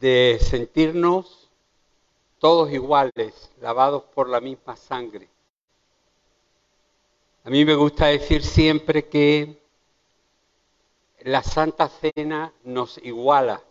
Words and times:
de 0.00 0.38
sentirnos 0.40 1.50
todos 2.38 2.72
iguales, 2.72 3.50
lavados 3.60 4.02
por 4.14 4.28
la 4.28 4.40
misma 4.40 4.76
sangre. 4.76 5.28
A 7.44 7.50
mí 7.50 7.64
me 7.64 7.74
gusta 7.74 8.06
decir 8.06 8.42
siempre 8.42 9.08
que 9.08 9.62
la 11.20 11.42
Santa 11.42 11.88
Cena 11.88 12.52
nos 12.64 12.98
iguala, 12.98 13.62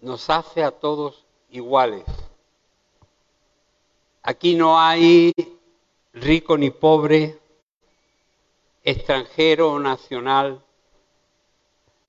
nos 0.00 0.30
hace 0.30 0.62
a 0.62 0.70
todos 0.70 1.26
iguales. 1.50 2.04
Aquí 4.22 4.54
no 4.54 4.78
hay 4.78 5.32
rico 6.12 6.56
ni 6.56 6.70
pobre, 6.70 7.38
extranjero 8.84 9.72
o 9.72 9.78
nacional, 9.80 10.62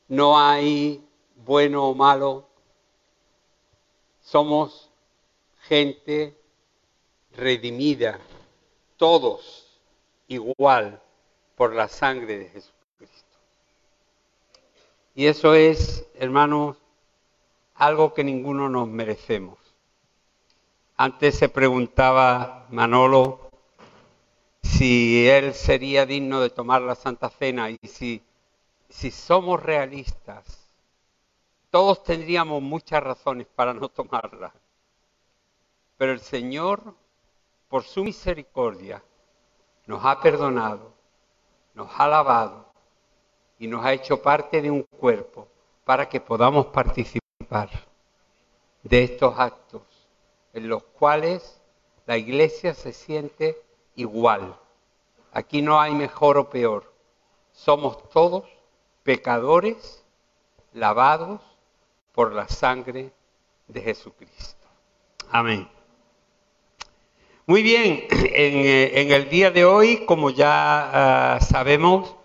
no 0.09 0.37
hay 0.37 1.07
bueno 1.45 1.87
o 1.87 1.95
malo, 1.95 2.47
somos 4.21 4.91
gente 5.61 6.35
redimida, 7.35 8.19
todos 8.97 9.79
igual 10.27 11.01
por 11.55 11.73
la 11.73 11.87
sangre 11.87 12.39
de 12.39 12.49
Jesucristo. 12.49 13.37
Y 15.15 15.27
eso 15.27 15.53
es, 15.53 16.07
hermanos, 16.15 16.77
algo 17.75 18.13
que 18.13 18.23
ninguno 18.23 18.67
nos 18.67 18.87
merecemos. 18.87 19.57
Antes 20.97 21.37
se 21.37 21.49
preguntaba 21.49 22.67
Manolo 22.71 23.49
si 24.63 25.27
él 25.29 25.53
sería 25.53 26.05
digno 26.05 26.41
de 26.41 26.49
tomar 26.49 26.81
la 26.81 26.95
Santa 26.95 27.29
Cena 27.29 27.69
y 27.69 27.77
si 27.87 28.21
si 28.89 29.11
somos 29.11 29.61
realistas, 29.61 30.69
todos 31.69 32.03
tendríamos 32.03 32.61
muchas 32.61 33.03
razones 33.03 33.47
para 33.47 33.73
no 33.73 33.87
tomarla. 33.89 34.51
Pero 35.97 36.11
el 36.11 36.19
Señor, 36.19 36.95
por 37.67 37.83
su 37.83 38.03
misericordia, 38.03 39.03
nos 39.85 40.03
ha 40.03 40.19
perdonado, 40.19 40.93
nos 41.75 41.89
ha 41.99 42.07
lavado 42.07 42.65
y 43.59 43.67
nos 43.67 43.85
ha 43.85 43.93
hecho 43.93 44.21
parte 44.21 44.61
de 44.61 44.71
un 44.71 44.83
cuerpo 44.83 45.47
para 45.85 46.09
que 46.09 46.19
podamos 46.19 46.67
participar 46.67 47.69
de 48.83 49.03
estos 49.03 49.37
actos 49.37 49.81
en 50.53 50.67
los 50.67 50.83
cuales 50.83 51.61
la 52.07 52.17
iglesia 52.17 52.73
se 52.73 52.91
siente 52.91 53.61
igual. 53.95 54.57
Aquí 55.31 55.61
no 55.61 55.79
hay 55.79 55.93
mejor 55.93 56.37
o 56.37 56.49
peor. 56.49 56.91
Somos 57.51 58.09
todos 58.09 58.45
pecadores 59.09 60.05
lavados 60.71 61.41
por 62.13 62.31
la 62.31 62.47
sangre 62.47 63.11
de 63.67 63.81
Jesucristo. 63.81 64.67
Amén. 65.31 65.67
Muy 67.47 67.63
bien, 67.63 68.05
en, 68.11 69.11
el 69.11 69.27
día 69.27 69.49
de 69.49 69.65
hoy, 69.65 70.05
como 70.05 70.29
ya 70.29 70.51
ah, 71.33 71.39
sabemos, 71.41 72.15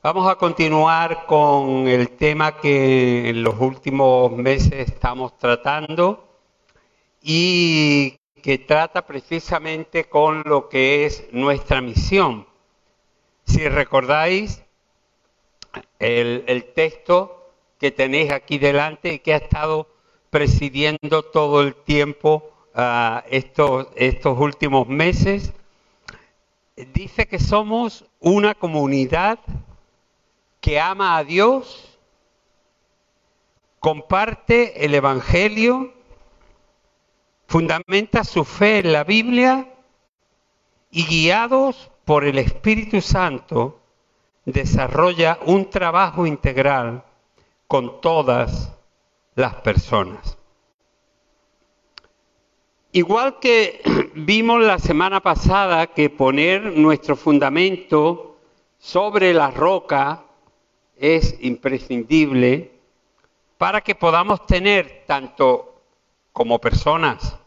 vamos 0.00 0.30
a 0.30 0.36
continuar 0.36 1.26
con 1.26 1.88
el 1.88 2.10
tema 2.10 2.56
que 2.56 3.30
en 3.30 3.42
los 3.42 3.58
últimos 3.58 4.30
meses 4.30 4.74
estamos 4.74 5.36
tratando 5.36 6.38
y 7.20 8.16
que 8.40 8.58
trata 8.58 9.04
precisamente 9.04 10.04
con 10.04 10.44
lo 10.46 10.68
que 10.68 11.04
es 11.04 11.26
nuestra 11.32 11.80
misión. 11.80 12.46
Si 13.44 13.68
recordáis, 13.68 14.62
el, 16.02 16.72
texto 16.74 17.50
que 17.78 17.92
tenéis 17.92 18.32
aquí 18.32 18.58
delante 18.58 19.14
y 19.14 19.18
que 19.20 19.34
ha 19.34 19.38
estado 19.38 19.86
presidiendo 20.30 21.22
todo 21.22 21.62
el 21.62 21.74
tiempo 21.74 22.50
estos, 23.30 23.88
estos 23.94 24.38
últimos 24.38 24.88
meses, 24.88 25.52
dice 26.92 27.26
que 27.28 27.38
somos 27.38 28.04
una 28.18 28.54
comunidad 28.54 29.38
que 30.60 30.80
ama 30.80 31.16
a 31.16 31.24
Dios, 31.24 31.98
comparte 33.78 34.84
el 34.84 34.94
Evangelio, 34.94 35.92
fundamenta 37.46 38.24
su 38.24 38.44
fe 38.44 38.78
en 38.78 38.92
la 38.92 39.04
Biblia 39.04 39.68
y 40.90 41.04
guiados 41.04 41.90
por 42.04 42.24
el 42.24 42.38
Espíritu 42.38 43.00
Santo, 43.00 43.81
desarrolla 44.44 45.38
un 45.46 45.70
trabajo 45.70 46.26
integral 46.26 47.04
con 47.66 48.00
todas 48.00 48.72
las 49.34 49.54
personas. 49.56 50.36
Igual 52.92 53.38
que 53.38 53.80
vimos 54.14 54.62
la 54.62 54.78
semana 54.78 55.20
pasada 55.20 55.86
que 55.86 56.10
poner 56.10 56.76
nuestro 56.76 57.16
fundamento 57.16 58.36
sobre 58.78 59.32
la 59.32 59.50
roca 59.50 60.24
es 60.96 61.36
imprescindible 61.40 62.72
para 63.56 63.80
que 63.80 63.94
podamos 63.94 64.44
tener 64.46 65.04
tanto 65.06 65.82
como 66.32 66.58
personas, 66.58 67.38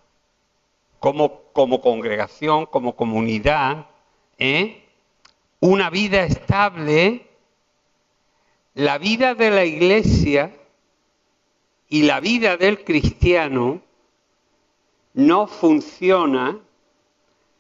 como, 0.99 1.41
como 1.53 1.81
congregación, 1.81 2.65
como 2.65 2.95
comunidad, 2.95 3.87
¿eh? 4.37 4.84
Una 5.59 5.89
vida 5.89 6.23
estable, 6.23 7.27
la 8.73 8.97
vida 8.97 9.35
de 9.35 9.51
la 9.51 9.65
iglesia 9.65 10.55
y 11.87 12.03
la 12.03 12.19
vida 12.19 12.57
del 12.57 12.83
cristiano 12.83 13.81
no 15.13 15.47
funciona 15.47 16.59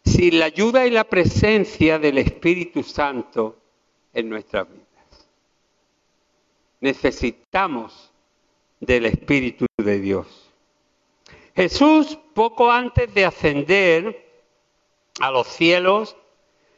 sin 0.03 0.39
la 0.39 0.45
ayuda 0.45 0.85
y 0.85 0.91
la 0.91 1.05
presencia 1.05 1.97
del 1.99 2.17
Espíritu 2.17 2.83
Santo 2.83 3.57
en 4.13 4.29
nuestras 4.29 4.67
vidas. 4.67 4.85
Necesitamos 6.81 8.11
del 8.79 9.05
Espíritu 9.05 9.65
de 9.77 9.99
Dios. 9.99 10.51
Jesús, 11.55 12.19
poco 12.33 12.71
antes 12.71 13.13
de 13.13 13.25
ascender 13.25 14.29
a 15.21 15.31
los 15.31 15.47
cielos, 15.47 16.17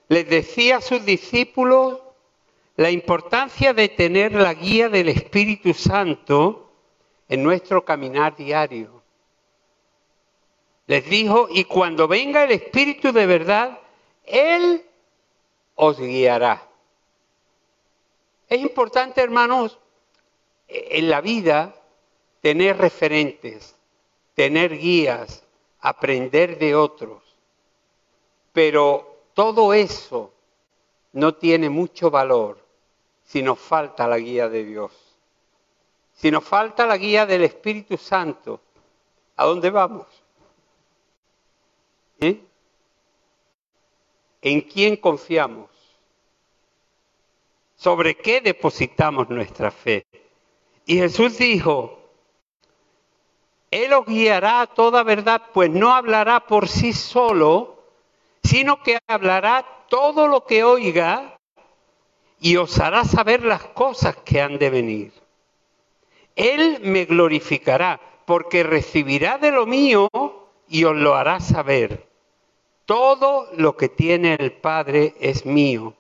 les 0.09 0.29
decía 0.29 0.78
a 0.78 0.81
sus 0.81 1.06
discípulos 1.06 2.00
la 2.75 2.91
importancia 2.91 3.73
de 3.73 3.90
tener 3.90 4.34
la 4.34 4.53
guía 4.53 4.90
del 4.90 5.09
Espíritu 5.09 5.73
Santo 5.73 6.72
en 7.28 7.44
nuestro 7.44 7.84
caminar 7.84 8.35
diario. 8.35 9.01
Les 10.85 11.09
dijo, 11.09 11.47
y 11.50 11.66
cuando 11.66 12.07
venga 12.07 12.44
el 12.44 12.51
Espíritu 12.51 13.12
de 13.12 13.25
verdad, 13.25 13.79
Él 14.23 14.85
os 15.75 16.00
guiará. 16.00 16.66
Es 18.47 18.62
importante, 18.62 19.22
hermanos, 19.22 19.78
en 20.69 21.09
la 21.09 21.19
vida 21.19 21.75
tener 22.42 22.77
referentes, 22.77 23.75
tener 24.36 24.77
guías, 24.77 25.44
aprender 25.81 26.57
de 26.57 26.75
otros. 26.75 27.24
Pero 28.53 29.16
todo 29.38 29.72
eso 29.72 30.34
no 31.13 31.36
tiene 31.36 31.69
mucho 31.69 32.10
valor 32.10 32.57
si 33.24 33.44
nos 33.44 33.60
falta 33.60 34.07
la 34.07 34.18
guía 34.18 34.50
de 34.50 34.63
Dios. 34.63 34.92
Si 36.12 36.31
nos 36.31 36.44
falta 36.44 36.88
la 36.88 36.98
guía 36.98 37.28
del 37.28 37.44
Espíritu 37.44 37.98
Santo, 37.98 38.60
¿a 39.36 39.45
dónde 39.45 39.69
vamos? 39.69 40.07
¿Eh? 42.19 42.42
¿En 44.42 44.62
quién 44.62 44.95
confiamos? 44.95 45.69
¿Sobre 47.75 48.18
qué 48.18 48.42
depositamos 48.42 49.30
nuestra 49.30 49.69
fe? 49.69 50.07
Y 50.88 50.95
Jesús 50.95 51.38
dijo, 51.38 52.10
Él 53.69 53.94
os 53.94 54.07
guiará 54.07 54.62
a 54.62 54.66
toda 54.74 55.04
verdad, 55.04 55.44
pues 55.54 55.69
no 55.69 55.94
hablará 55.94 56.48
por 56.48 56.68
sí 56.68 56.92
solo, 56.92 57.76
sino 58.47 58.81
que 58.81 58.99
hablará 59.07 59.65
todo 59.89 60.27
lo 60.27 60.45
que 60.45 60.63
oiga 60.63 61.38
y 62.39 62.55
os 62.55 62.79
hará 62.79 63.03
saber 63.03 63.44
las 63.44 63.63
cosas 63.63 64.15
que 64.17 64.41
han 64.41 64.57
de 64.57 64.69
venir. 64.69 65.11
Él 66.35 66.79
me 66.83 67.05
glorificará, 67.05 67.99
porque 68.25 68.63
recibirá 68.63 69.38
de 69.38 69.51
lo 69.51 69.65
mío 69.65 70.09
y 70.69 70.83
os 70.85 70.95
lo 70.95 71.15
hará 71.15 71.39
saber. 71.39 72.07
Todo 72.85 73.49
lo 73.53 73.75
que 73.75 73.89
tiene 73.89 74.35
el 74.39 74.53
Padre 74.53 75.15
es 75.19 75.45
mío. 75.45 75.93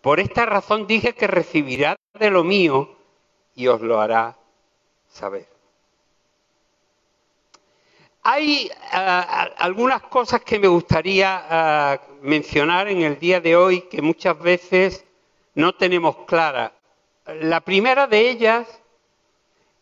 Por 0.00 0.18
esta 0.18 0.46
razón 0.46 0.88
dije 0.88 1.14
que 1.14 1.28
recibirá 1.28 1.96
de 2.18 2.30
lo 2.30 2.42
mío 2.42 2.96
y 3.54 3.68
os 3.68 3.80
lo 3.80 4.00
hará 4.00 4.36
saber. 5.08 5.51
Hay 8.22 8.70
ah, 8.92 9.50
algunas 9.58 10.02
cosas 10.02 10.42
que 10.42 10.58
me 10.58 10.68
gustaría 10.68 11.44
ah, 11.48 12.00
mencionar 12.22 12.88
en 12.88 13.02
el 13.02 13.18
día 13.18 13.40
de 13.40 13.56
hoy 13.56 13.82
que 13.82 14.00
muchas 14.00 14.38
veces 14.38 15.04
no 15.54 15.74
tenemos 15.74 16.16
claras. 16.26 16.72
La 17.40 17.60
primera 17.60 18.06
de 18.06 18.30
ellas 18.30 18.68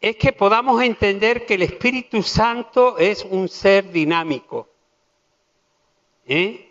es 0.01 0.17
que 0.17 0.33
podamos 0.33 0.83
entender 0.83 1.45
que 1.45 1.55
el 1.55 1.63
Espíritu 1.63 2.23
Santo 2.23 2.97
es 2.97 3.25
un 3.25 3.49
ser 3.49 3.91
dinámico. 3.91 4.69
¿Eh? 6.27 6.67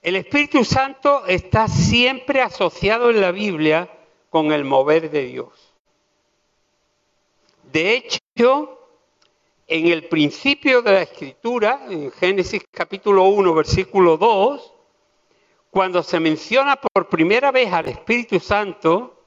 El 0.00 0.14
Espíritu 0.14 0.64
Santo 0.64 1.26
está 1.26 1.66
siempre 1.66 2.40
asociado 2.40 3.10
en 3.10 3.20
la 3.20 3.32
Biblia 3.32 3.90
con 4.30 4.52
el 4.52 4.64
mover 4.64 5.10
de 5.10 5.26
Dios. 5.26 5.74
De 7.72 7.94
hecho, 7.96 8.75
en 9.66 9.88
el 9.88 10.04
principio 10.04 10.80
de 10.82 10.92
la 10.92 11.02
Escritura, 11.02 11.86
en 11.88 12.12
Génesis 12.12 12.62
capítulo 12.70 13.24
1, 13.24 13.54
versículo 13.54 14.16
2, 14.16 14.72
cuando 15.70 16.02
se 16.02 16.20
menciona 16.20 16.76
por 16.76 17.08
primera 17.08 17.50
vez 17.50 17.72
al 17.72 17.88
Espíritu 17.88 18.38
Santo, 18.38 19.24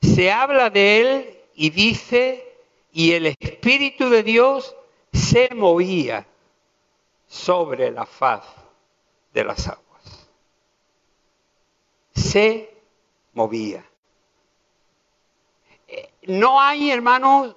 se 0.00 0.32
habla 0.32 0.70
de 0.70 1.00
él 1.00 1.38
y 1.54 1.70
dice, 1.70 2.56
y 2.92 3.12
el 3.12 3.26
Espíritu 3.26 4.08
de 4.08 4.22
Dios 4.22 4.74
se 5.12 5.50
movía 5.54 6.26
sobre 7.26 7.90
la 7.90 8.06
faz 8.06 8.44
de 9.34 9.44
las 9.44 9.68
aguas. 9.68 10.28
Se 12.14 12.74
movía. 13.34 13.84
Eh, 15.86 16.10
no 16.22 16.60
hay, 16.60 16.90
hermanos, 16.90 17.54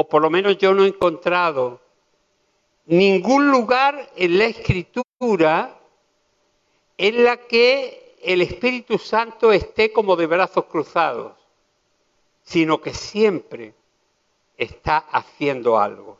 o 0.00 0.08
por 0.08 0.22
lo 0.22 0.30
menos 0.30 0.56
yo 0.56 0.72
no 0.72 0.84
he 0.84 0.88
encontrado, 0.88 1.78
ningún 2.86 3.50
lugar 3.50 4.10
en 4.16 4.38
la 4.38 4.46
escritura 4.46 5.78
en 6.96 7.24
la 7.24 7.36
que 7.36 8.16
el 8.22 8.40
Espíritu 8.40 8.96
Santo 8.96 9.52
esté 9.52 9.92
como 9.92 10.16
de 10.16 10.26
brazos 10.26 10.64
cruzados 10.64 11.40
sino 12.42 12.80
que 12.80 12.94
siempre 12.94 13.74
está 14.56 14.96
haciendo 14.96 15.78
algo. 15.78 16.18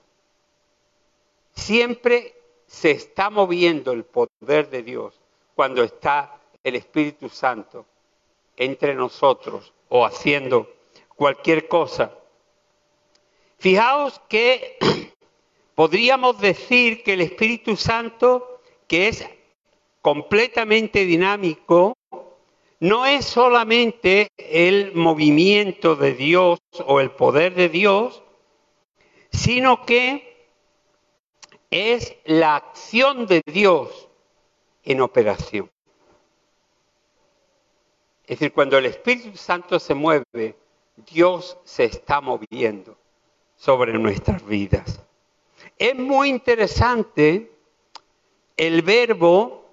Siempre 1.54 2.36
se 2.66 2.90
está 2.90 3.30
moviendo 3.30 3.92
el 3.92 4.04
poder 4.04 4.68
de 4.70 4.82
Dios 4.82 5.18
cuando 5.54 5.82
está 5.82 6.38
el 6.62 6.76
Espíritu 6.76 7.30
Santo 7.30 7.86
entre 8.56 8.94
nosotros 8.94 9.72
o 9.88 10.04
haciendo 10.04 10.70
cualquier 11.16 11.66
cosa. 11.66 12.19
Fijaos 13.60 14.22
que 14.26 14.78
podríamos 15.74 16.40
decir 16.40 17.02
que 17.02 17.12
el 17.12 17.20
Espíritu 17.20 17.76
Santo, 17.76 18.62
que 18.88 19.08
es 19.08 19.28
completamente 20.00 21.04
dinámico, 21.04 21.92
no 22.78 23.04
es 23.04 23.26
solamente 23.26 24.28
el 24.38 24.94
movimiento 24.94 25.94
de 25.94 26.14
Dios 26.14 26.58
o 26.86 27.00
el 27.00 27.10
poder 27.10 27.54
de 27.54 27.68
Dios, 27.68 28.22
sino 29.30 29.84
que 29.84 30.48
es 31.68 32.16
la 32.24 32.56
acción 32.56 33.26
de 33.26 33.42
Dios 33.44 34.08
en 34.84 35.02
operación. 35.02 35.70
Es 38.22 38.38
decir, 38.38 38.54
cuando 38.54 38.78
el 38.78 38.86
Espíritu 38.86 39.36
Santo 39.36 39.78
se 39.78 39.92
mueve, 39.92 40.56
Dios 41.12 41.58
se 41.64 41.84
está 41.84 42.22
moviendo 42.22 42.99
sobre 43.60 43.92
nuestras 43.92 44.44
vidas. 44.46 45.02
Es 45.76 45.94
muy 45.94 46.30
interesante 46.30 47.52
el 48.56 48.80
verbo 48.80 49.66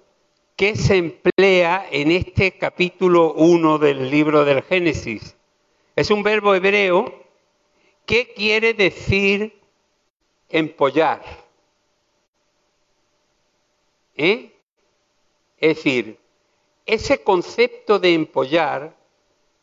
que 0.56 0.76
se 0.76 0.96
emplea 0.96 1.86
en 1.90 2.10
este 2.10 2.58
capítulo 2.58 3.32
1 3.32 3.78
del 3.78 4.10
libro 4.10 4.44
del 4.44 4.62
Génesis. 4.62 5.34
Es 5.96 6.10
un 6.10 6.22
verbo 6.22 6.54
hebreo 6.54 7.14
que 8.04 8.34
quiere 8.34 8.74
decir 8.74 9.58
empollar. 10.50 11.22
¿Eh? 14.16 14.52
Es 15.56 15.76
decir, 15.76 16.18
ese 16.84 17.22
concepto 17.22 17.98
de 17.98 18.12
empollar 18.12 18.94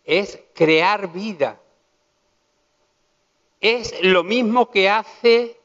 es 0.03 0.39
crear 0.55 1.13
vida. 1.13 1.61
Es 3.67 3.99
lo 4.03 4.23
mismo 4.23 4.69
que 4.69 4.91
hace 4.91 5.59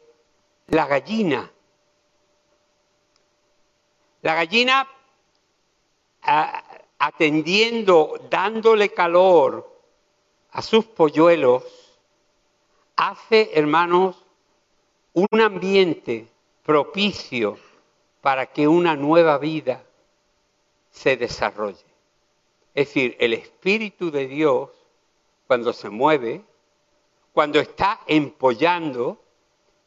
la 0.69 0.87
gallina. 0.87 1.53
La 4.23 4.37
gallina 4.37 4.89
atendiendo, 6.99 8.19
dándole 8.31 8.89
calor 8.95 9.71
a 10.53 10.63
sus 10.63 10.87
polluelos, 10.87 11.63
hace, 12.97 13.51
hermanos, 13.53 14.17
un 15.13 15.39
ambiente 15.39 16.27
propicio 16.65 17.59
para 18.23 18.47
que 18.47 18.67
una 18.67 18.97
nueva 18.97 19.37
vida 19.37 19.85
se 20.91 21.19
desarrolle. 21.19 21.85
Es 22.75 22.87
decir, 22.87 23.15
el 23.21 23.35
Espíritu 23.35 24.11
de 24.11 24.27
Dios, 24.27 24.71
cuando 25.47 25.75
se 25.75 25.91
mueve, 25.91 26.49
cuando 27.41 27.59
está 27.59 28.01
empollando, 28.07 29.19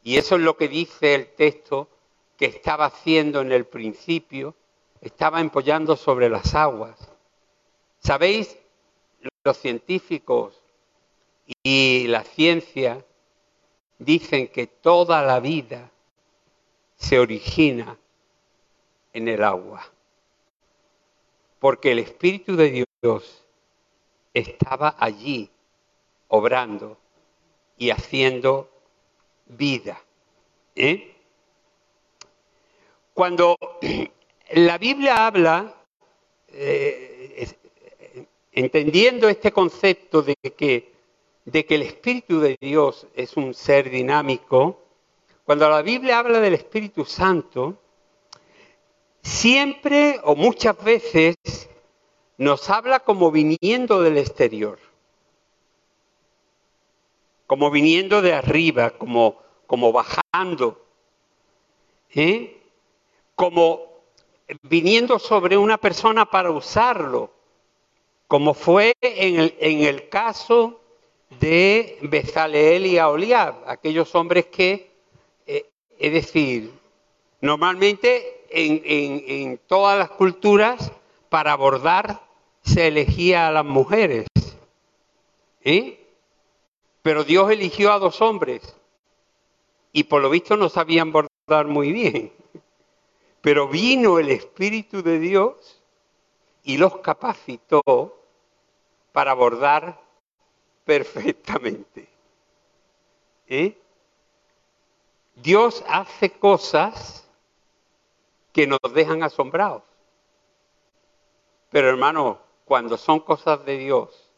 y 0.02 0.16
eso 0.16 0.34
es 0.34 0.40
lo 0.40 0.56
que 0.56 0.66
dice 0.66 1.14
el 1.14 1.28
texto 1.34 1.88
que 2.36 2.46
estaba 2.46 2.86
haciendo 2.86 3.42
en 3.42 3.52
el 3.52 3.64
principio, 3.64 4.56
estaba 5.00 5.40
empollando 5.40 5.94
sobre 5.94 6.28
las 6.28 6.52
aguas. 6.56 6.98
¿Sabéis? 8.00 8.58
Los 9.44 9.56
científicos 9.56 10.60
y 11.62 12.08
la 12.08 12.24
ciencia 12.24 13.06
dicen 14.00 14.48
que 14.48 14.66
toda 14.66 15.22
la 15.22 15.38
vida 15.38 15.92
se 16.96 17.20
origina 17.20 17.96
en 19.12 19.28
el 19.28 19.44
agua. 19.44 19.80
Porque 21.60 21.92
el 21.92 22.00
Espíritu 22.00 22.56
de 22.56 22.84
Dios 23.00 23.46
estaba 24.32 24.96
allí 24.98 25.48
obrando 26.26 26.98
y 27.78 27.90
haciendo 27.90 28.70
vida. 29.46 30.00
¿eh? 30.74 31.14
Cuando 33.12 33.56
la 34.52 34.78
Biblia 34.78 35.26
habla, 35.26 35.74
eh, 36.48 37.48
entendiendo 38.52 39.28
este 39.28 39.52
concepto 39.52 40.22
de 40.22 40.36
que, 40.56 40.92
de 41.44 41.66
que 41.66 41.74
el 41.74 41.82
Espíritu 41.82 42.40
de 42.40 42.56
Dios 42.60 43.06
es 43.14 43.36
un 43.36 43.54
ser 43.54 43.90
dinámico, 43.90 44.80
cuando 45.44 45.68
la 45.68 45.82
Biblia 45.82 46.18
habla 46.20 46.40
del 46.40 46.54
Espíritu 46.54 47.04
Santo, 47.04 47.76
siempre 49.22 50.20
o 50.24 50.34
muchas 50.36 50.82
veces 50.82 51.36
nos 52.38 52.70
habla 52.70 53.00
como 53.00 53.30
viniendo 53.30 54.02
del 54.02 54.18
exterior, 54.18 54.78
como 57.46 57.70
viniendo 57.70 58.22
de 58.22 58.32
arriba, 58.32 58.90
como, 58.90 59.38
como 59.66 59.92
bajando, 59.92 60.82
¿eh? 62.14 62.60
como 63.34 63.94
viniendo 64.62 65.18
sobre 65.18 65.56
una 65.56 65.78
persona 65.78 66.24
para 66.26 66.50
usarlo, 66.50 67.30
como 68.28 68.54
fue 68.54 68.94
en 69.00 69.52
el, 69.60 70.08
caso 70.08 70.80
de 71.40 71.98
Bezaleel 72.02 72.86
y 72.86 72.98
Aholiab, 72.98 73.56
aquellos 73.66 74.14
hombres 74.14 74.46
que, 74.46 74.90
eh, 75.46 75.66
es 75.98 76.12
decir, 76.12 76.72
normalmente 77.40 78.44
en, 78.50 78.82
en, 78.84 79.58
todas 79.66 79.98
las 79.98 80.10
culturas 80.10 80.92
para 81.28 81.52
abordar 81.52 82.22
se 82.62 82.88
elegía 82.88 83.48
a 83.48 83.52
las 83.52 83.64
mujeres, 83.64 84.26
¿eh? 85.62 86.03
Pero 87.04 87.22
Dios 87.22 87.50
eligió 87.50 87.92
a 87.92 87.98
dos 87.98 88.22
hombres 88.22 88.62
y 89.92 90.04
por 90.04 90.22
lo 90.22 90.30
visto 90.30 90.56
no 90.56 90.70
sabían 90.70 91.12
bordar 91.12 91.66
muy 91.66 91.92
bien. 91.92 92.32
Pero 93.42 93.68
vino 93.68 94.18
el 94.18 94.30
Espíritu 94.30 95.02
de 95.02 95.18
Dios 95.18 95.82
y 96.62 96.78
los 96.78 97.00
capacitó 97.00 98.18
para 99.12 99.34
bordar 99.34 100.00
perfectamente. 100.86 102.08
¿eh? 103.48 103.76
Dios 105.34 105.84
hace 105.86 106.30
cosas 106.30 107.28
que 108.50 108.66
nos 108.66 108.80
dejan 108.94 109.22
asombrados. 109.22 109.82
Pero 111.68 111.90
hermano, 111.90 112.38
cuando 112.64 112.96
son 112.96 113.20
cosas 113.20 113.62
de 113.66 113.76
Dios, 113.76 114.32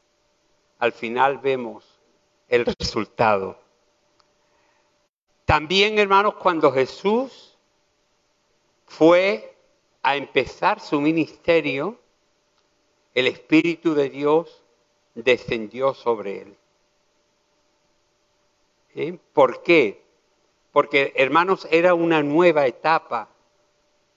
al 0.80 0.90
final 0.90 1.38
vemos 1.38 1.95
el 2.48 2.64
resultado. 2.64 3.58
También, 5.44 5.98
hermanos, 5.98 6.34
cuando 6.34 6.72
Jesús 6.72 7.56
fue 8.86 9.54
a 10.02 10.16
empezar 10.16 10.80
su 10.80 11.00
ministerio, 11.00 11.98
el 13.14 13.26
Espíritu 13.26 13.94
de 13.94 14.10
Dios 14.10 14.62
descendió 15.14 15.94
sobre 15.94 16.42
él. 16.42 16.56
¿Por 19.32 19.62
qué? 19.62 20.02
Porque, 20.72 21.12
hermanos, 21.16 21.66
era 21.70 21.94
una 21.94 22.22
nueva 22.22 22.66
etapa 22.66 23.28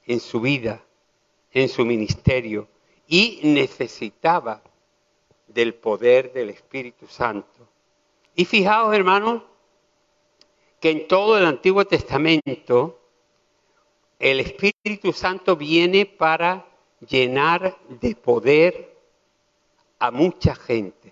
en 0.05 0.19
su 0.19 0.41
vida, 0.41 0.83
en 1.51 1.69
su 1.69 1.85
ministerio, 1.85 2.67
y 3.07 3.39
necesitaba 3.43 4.61
del 5.47 5.73
poder 5.73 6.33
del 6.33 6.49
Espíritu 6.49 7.07
Santo. 7.07 7.67
Y 8.39 8.45
fijaos, 8.45 8.95
hermanos, 8.95 9.41
que 10.79 10.91
en 10.91 11.09
todo 11.09 11.37
el 11.37 11.45
Antiguo 11.45 11.83
Testamento 11.83 12.97
el 14.17 14.39
Espíritu 14.39 15.11
Santo 15.11 15.57
viene 15.57 16.05
para 16.05 16.65
llenar 17.05 17.77
de 17.89 18.15
poder 18.15 18.95
a 19.99 20.11
mucha 20.11 20.55
gente. 20.55 21.11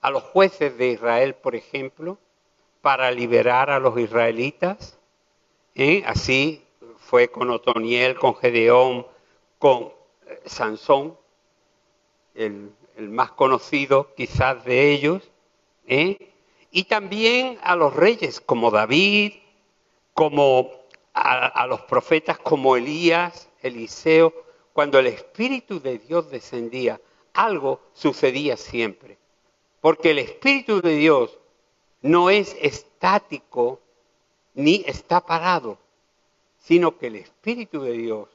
A 0.00 0.10
los 0.10 0.24
jueces 0.24 0.76
de 0.76 0.88
Israel, 0.88 1.36
por 1.36 1.54
ejemplo, 1.54 2.18
para 2.80 3.12
liberar 3.12 3.70
a 3.70 3.78
los 3.78 3.96
israelitas. 3.96 4.98
¿eh? 5.76 6.02
Así 6.04 6.64
fue 6.98 7.28
con 7.28 7.48
Otoniel, 7.50 8.18
con 8.18 8.34
Gedeón, 8.34 9.06
con 9.60 9.92
eh, 10.26 10.40
Sansón, 10.46 11.16
el, 12.34 12.72
más 12.98 13.30
conocido 13.30 14.12
quizás 14.16 14.64
de 14.64 14.90
ellos. 14.90 15.30
¿eh? 15.86 16.26
Y 16.70 16.84
también 16.84 17.58
a 17.62 17.76
los 17.76 17.94
reyes 17.94 18.40
como 18.40 18.70
David, 18.70 19.34
como 20.14 20.70
a 21.12 21.66
los 21.66 21.80
profetas 21.82 22.38
como 22.38 22.76
Elías, 22.76 23.48
Eliseo. 23.62 24.32
Cuando 24.72 24.98
el 24.98 25.08
Espíritu 25.08 25.80
de 25.80 25.98
Dios 25.98 26.30
descendía, 26.30 27.00
algo 27.34 27.80
sucedía 27.92 28.56
siempre. 28.56 29.18
Porque 29.80 30.10
el 30.12 30.18
Espíritu 30.18 30.80
de 30.80 30.96
Dios 30.96 31.38
no 32.02 32.30
es 32.30 32.56
estático 32.60 33.80
ni 34.54 34.82
está 34.86 35.20
parado, 35.20 35.78
sino 36.58 36.98
que 36.98 37.08
el 37.08 37.16
Espíritu 37.16 37.82
de 37.82 37.92
Dios 37.92 38.28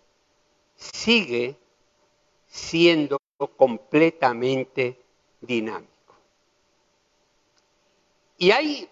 sigue 0.76 1.56
siendo 2.48 3.20
completamente 3.58 5.00
dinámico. 5.42 5.95
Y 8.38 8.52
hay, 8.52 8.90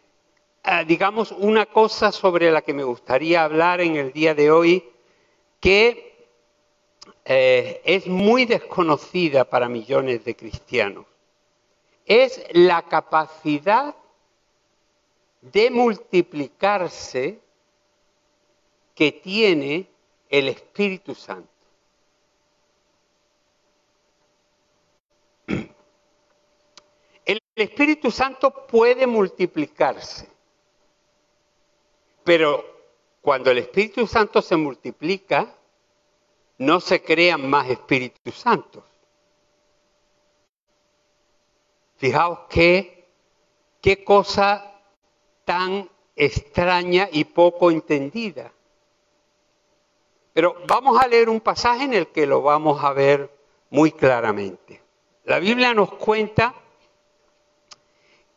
ah, 0.64 0.84
digamos, 0.84 1.32
una 1.32 1.66
cosa 1.66 2.12
sobre 2.12 2.52
la 2.52 2.62
que 2.62 2.74
me 2.74 2.84
gustaría 2.84 3.44
hablar 3.44 3.82
en 3.82 3.96
el 3.96 4.14
día 4.14 4.34
de 4.34 4.52
hoy 4.52 4.90
que 5.60 6.14
eh, 7.26 7.82
es 7.86 8.08
muy 8.08 8.46
desconocida 8.46 9.46
para 9.46 9.70
millones 9.70 10.24
de 10.26 10.36
cristianos. 10.36 11.06
Es 12.06 12.44
la 12.52 12.82
capacidad 12.82 13.96
de 15.42 15.72
multiplicarse 15.72 17.40
que 18.96 19.12
tiene 19.12 19.88
el 20.30 20.50
Espíritu 20.50 21.16
Santo. 21.16 21.53
El 27.25 27.42
Espíritu 27.56 28.12
Santo 28.12 28.68
puede 28.68 29.08
multiplicarse, 29.08 30.27
pero 32.24 32.65
cuando 33.22 33.51
el 33.51 33.60
Espíritu 33.60 34.06
Santo 34.06 34.42
se 34.42 34.58
multiplica, 34.58 35.56
no 36.58 36.80
se 36.80 37.01
crean 37.01 37.50
más 37.50 37.70
Espíritus 37.70 38.36
Santos. 38.36 38.84
Fijaos 41.98 42.39
qué, 42.50 43.08
qué 43.82 44.03
cosa 44.03 44.74
tan 45.46 45.89
extraña 46.15 47.08
y 47.12 47.24
poco 47.24 47.72
entendida. 47.72 48.51
Pero 50.34 50.58
vamos 50.68 51.00
a 51.00 51.08
leer 51.08 51.30
un 51.30 51.39
pasaje 51.39 51.84
en 51.84 51.94
el 51.94 52.08
que 52.08 52.25
lo 52.25 52.42
vamos 52.42 52.84
a 52.84 52.92
ver 52.92 53.30
muy 53.70 53.92
claramente. 53.92 54.82
La 55.25 55.39
Biblia 55.39 55.74
nos 55.74 55.94
cuenta 55.94 56.53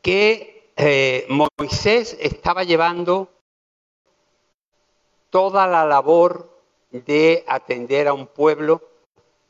que 0.06 0.70
eh, 0.76 1.26
Moisés 1.28 2.16
estaba 2.20 2.62
llevando 2.62 3.28
toda 5.30 5.66
la 5.66 5.84
labor 5.84 6.48
de 6.92 7.44
atender 7.48 8.06
a 8.06 8.12
un 8.12 8.28
pueblo, 8.28 8.88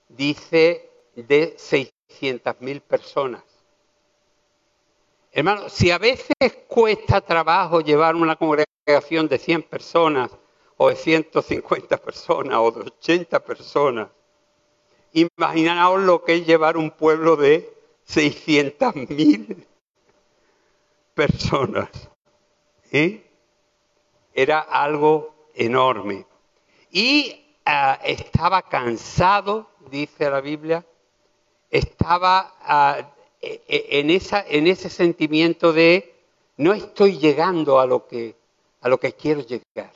dice, 0.09 0.91
de 1.15 1.57
600 1.59 2.59
mil 2.61 2.81
personas. 2.81 3.43
Hermano, 5.31 5.69
si 5.69 5.91
a 5.91 5.99
veces 5.99 6.35
cuesta 6.69 7.21
trabajo 7.21 7.83
llevar 7.83 8.15
una 8.15 8.37
congregación 8.37 9.29
de 9.29 9.37
100 9.37 9.63
personas, 9.65 10.31
o 10.79 10.89
de 10.89 10.97
150 10.97 11.99
personas, 11.99 12.57
o 12.57 12.71
de 12.71 12.81
80 12.81 13.45
personas, 13.45 14.09
imaginaos 15.13 16.01
lo 16.01 16.25
que 16.25 16.37
es 16.37 16.47
llevar 16.47 16.79
un 16.79 16.93
pueblo 16.93 17.37
de 17.37 17.71
600 18.05 18.95
mil 19.11 19.67
personas. 21.17 21.89
¿eh? 22.93 23.27
Era 24.33 24.61
algo 24.61 25.49
enorme. 25.55 26.27
Y 26.93 27.43
ah, 27.65 27.99
estaba 28.05 28.63
cansado, 28.63 29.69
dice 29.91 30.31
la 30.31 30.41
Biblia, 30.41 30.87
estaba 31.71 32.55
ah, 32.61 33.15
e, 33.41 33.63
e, 33.67 33.99
en, 33.99 34.11
esa, 34.11 34.45
en 34.47 34.67
ese 34.67 34.91
sentimiento 34.91 35.73
de 35.73 36.15
no 36.59 36.75
estoy 36.75 37.19
llegando 37.19 37.81
a 37.81 37.87
lo 37.87 38.07
que, 38.07 38.37
a 38.83 38.89
lo 38.89 39.01
que 39.01 39.15
quiero 39.15 39.41
llegar. 39.41 39.93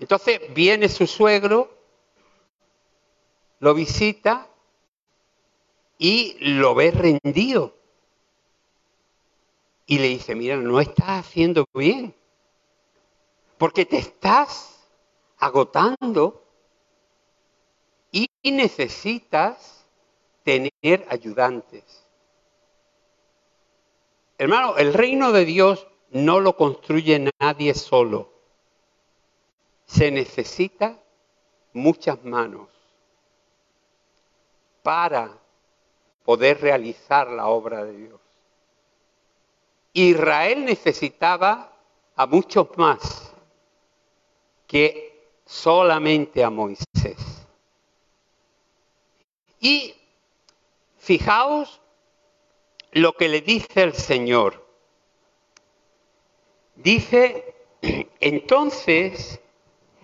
Entonces 0.00 0.40
viene 0.52 0.88
su 0.88 1.06
suegro, 1.06 1.70
lo 3.60 3.72
visita 3.74 4.48
y 5.96 6.36
lo 6.40 6.74
ve 6.74 6.90
rendido. 6.90 7.79
Y 9.90 9.98
le 9.98 10.06
dice, 10.06 10.36
mira, 10.36 10.54
no 10.54 10.78
estás 10.78 11.26
haciendo 11.26 11.66
bien, 11.74 12.14
porque 13.58 13.84
te 13.84 13.98
estás 13.98 14.88
agotando 15.36 16.44
y 18.12 18.28
necesitas 18.44 19.84
tener 20.44 21.04
ayudantes. 21.08 22.06
Hermano, 24.38 24.76
el 24.76 24.94
reino 24.94 25.32
de 25.32 25.44
Dios 25.44 25.88
no 26.10 26.38
lo 26.38 26.56
construye 26.56 27.28
nadie 27.40 27.74
solo. 27.74 28.30
Se 29.86 30.12
necesita 30.12 31.00
muchas 31.72 32.22
manos 32.22 32.68
para 34.84 35.36
poder 36.24 36.60
realizar 36.60 37.26
la 37.26 37.48
obra 37.48 37.84
de 37.84 37.96
Dios. 37.96 38.29
Israel 39.92 40.64
necesitaba 40.64 41.72
a 42.16 42.26
muchos 42.26 42.68
más 42.76 43.32
que 44.66 45.28
solamente 45.44 46.44
a 46.44 46.50
Moisés. 46.50 47.46
Y 49.60 49.94
Fijaos 51.00 51.80
lo 52.92 53.14
que 53.14 53.28
le 53.28 53.40
dice 53.40 53.82
el 53.82 53.94
Señor. 53.94 54.64
Dice, 56.76 57.54
entonces 58.20 59.40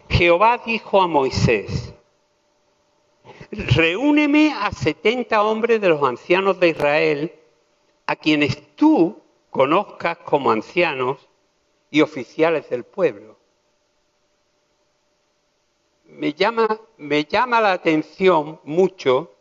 Jehová 0.09 0.63
dijo 0.65 1.03
a 1.03 1.07
Moisés, 1.07 1.93
reúneme 3.51 4.53
a 4.53 4.73
setenta 4.73 5.43
hombres 5.43 5.81
de 5.81 5.91
los 5.91 6.03
ancianos 6.03 6.59
de 6.59 6.69
Israel, 6.69 7.33
a 8.07 8.17
quienes 8.17 8.75
tú 8.75 9.23
conozcas 9.57 10.19
como 10.19 10.51
ancianos 10.51 11.31
y 11.91 12.03
oficiales 12.03 12.69
del 12.69 12.85
pueblo. 12.85 13.39
Me 16.05 16.35
llama, 16.35 16.79
me 16.99 17.25
llama 17.25 17.63
la 17.63 17.73
atención 17.73 18.61
mucho 18.65 19.33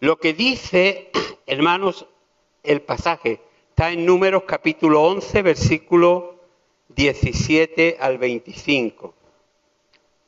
lo 0.00 0.18
que 0.18 0.34
dice, 0.34 1.10
hermanos, 1.46 2.06
el 2.62 2.82
pasaje, 2.82 3.40
Está 3.70 3.92
en 3.92 4.04
Números 4.04 4.42
capítulo 4.44 5.04
11, 5.04 5.40
versículo 5.42 6.34
17 6.88 7.96
al 8.00 8.18
25. 8.18 9.14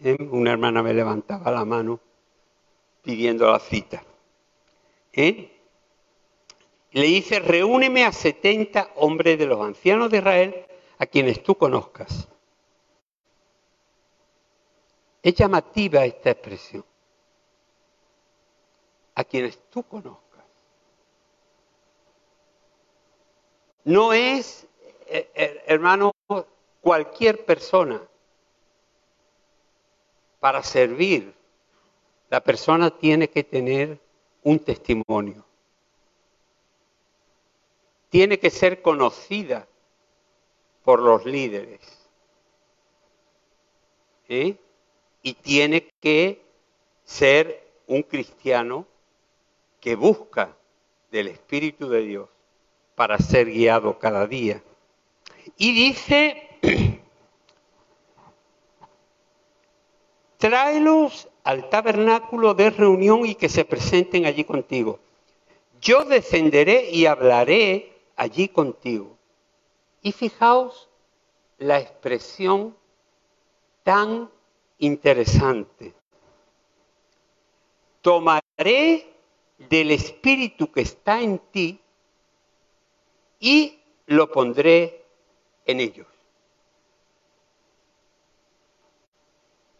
¿Eh? 0.04 0.16
Una 0.30 0.52
hermana 0.52 0.84
me 0.84 0.94
levantaba 0.94 1.50
la 1.50 1.64
mano 1.64 1.98
pidiendo 3.02 3.50
la 3.50 3.58
cita. 3.58 4.04
¿Eh? 5.12 5.59
Le 6.92 7.02
dice, 7.02 7.38
reúneme 7.38 8.04
a 8.04 8.12
70 8.12 8.92
hombres 8.96 9.38
de 9.38 9.46
los 9.46 9.60
ancianos 9.60 10.10
de 10.10 10.18
Israel 10.18 10.66
a 10.98 11.06
quienes 11.06 11.42
tú 11.42 11.54
conozcas. 11.54 12.28
Es 15.22 15.34
llamativa 15.34 16.04
esta 16.04 16.30
expresión. 16.30 16.84
A 19.14 19.24
quienes 19.24 19.58
tú 19.70 19.82
conozcas. 19.84 20.44
No 23.84 24.12
es, 24.12 24.66
eh, 25.06 25.30
eh, 25.34 25.62
hermano, 25.66 26.12
cualquier 26.80 27.44
persona. 27.44 28.02
Para 30.40 30.62
servir, 30.62 31.34
la 32.30 32.40
persona 32.40 32.90
tiene 32.90 33.28
que 33.28 33.44
tener 33.44 34.00
un 34.42 34.58
testimonio. 34.58 35.49
Tiene 38.10 38.38
que 38.38 38.50
ser 38.50 38.82
conocida 38.82 39.66
por 40.84 41.00
los 41.00 41.24
líderes. 41.24 41.80
Y 44.28 45.34
tiene 45.34 45.88
que 46.00 46.40
ser 47.04 47.68
un 47.86 48.02
cristiano 48.02 48.86
que 49.80 49.96
busca 49.96 50.56
del 51.10 51.28
Espíritu 51.28 51.88
de 51.88 52.02
Dios 52.02 52.28
para 52.94 53.18
ser 53.18 53.50
guiado 53.50 53.98
cada 53.98 54.26
día. 54.26 54.62
Y 55.56 55.72
dice, 55.72 56.48
tráelos 60.38 61.28
al 61.42 61.68
tabernáculo 61.68 62.54
de 62.54 62.70
reunión 62.70 63.26
y 63.26 63.34
que 63.34 63.48
se 63.48 63.64
presenten 63.64 64.26
allí 64.26 64.44
contigo. 64.44 65.00
Yo 65.80 66.04
descenderé 66.04 66.90
y 66.90 67.06
hablaré 67.06 67.89
allí 68.20 68.48
contigo. 68.48 69.16
Y 70.02 70.12
fijaos 70.12 70.90
la 71.56 71.80
expresión 71.80 72.76
tan 73.82 74.30
interesante. 74.78 75.94
Tomaré 78.02 79.10
del 79.56 79.90
espíritu 79.90 80.70
que 80.70 80.82
está 80.82 81.22
en 81.22 81.38
ti 81.50 81.80
y 83.38 83.80
lo 84.04 84.30
pondré 84.30 85.02
en 85.64 85.80
ellos. 85.80 86.06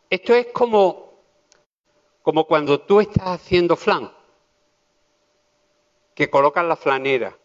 Esto 0.08 0.34
es 0.34 0.46
como, 0.46 1.12
como 2.22 2.46
cuando 2.46 2.80
tú 2.80 3.00
estás 3.00 3.40
haciendo 3.40 3.76
flan, 3.76 4.10
que 6.14 6.30
colocas 6.30 6.64
la 6.64 6.76
flanera, 6.76 7.36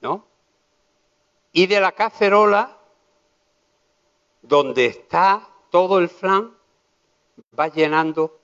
¿no? 0.00 0.26
Y 1.52 1.66
de 1.66 1.80
la 1.80 1.92
cacerola, 1.92 2.76
donde 4.42 4.86
está 4.86 5.48
todo 5.70 5.98
el 5.98 6.08
flan, 6.08 6.56
va 7.58 7.68
llenando 7.68 8.40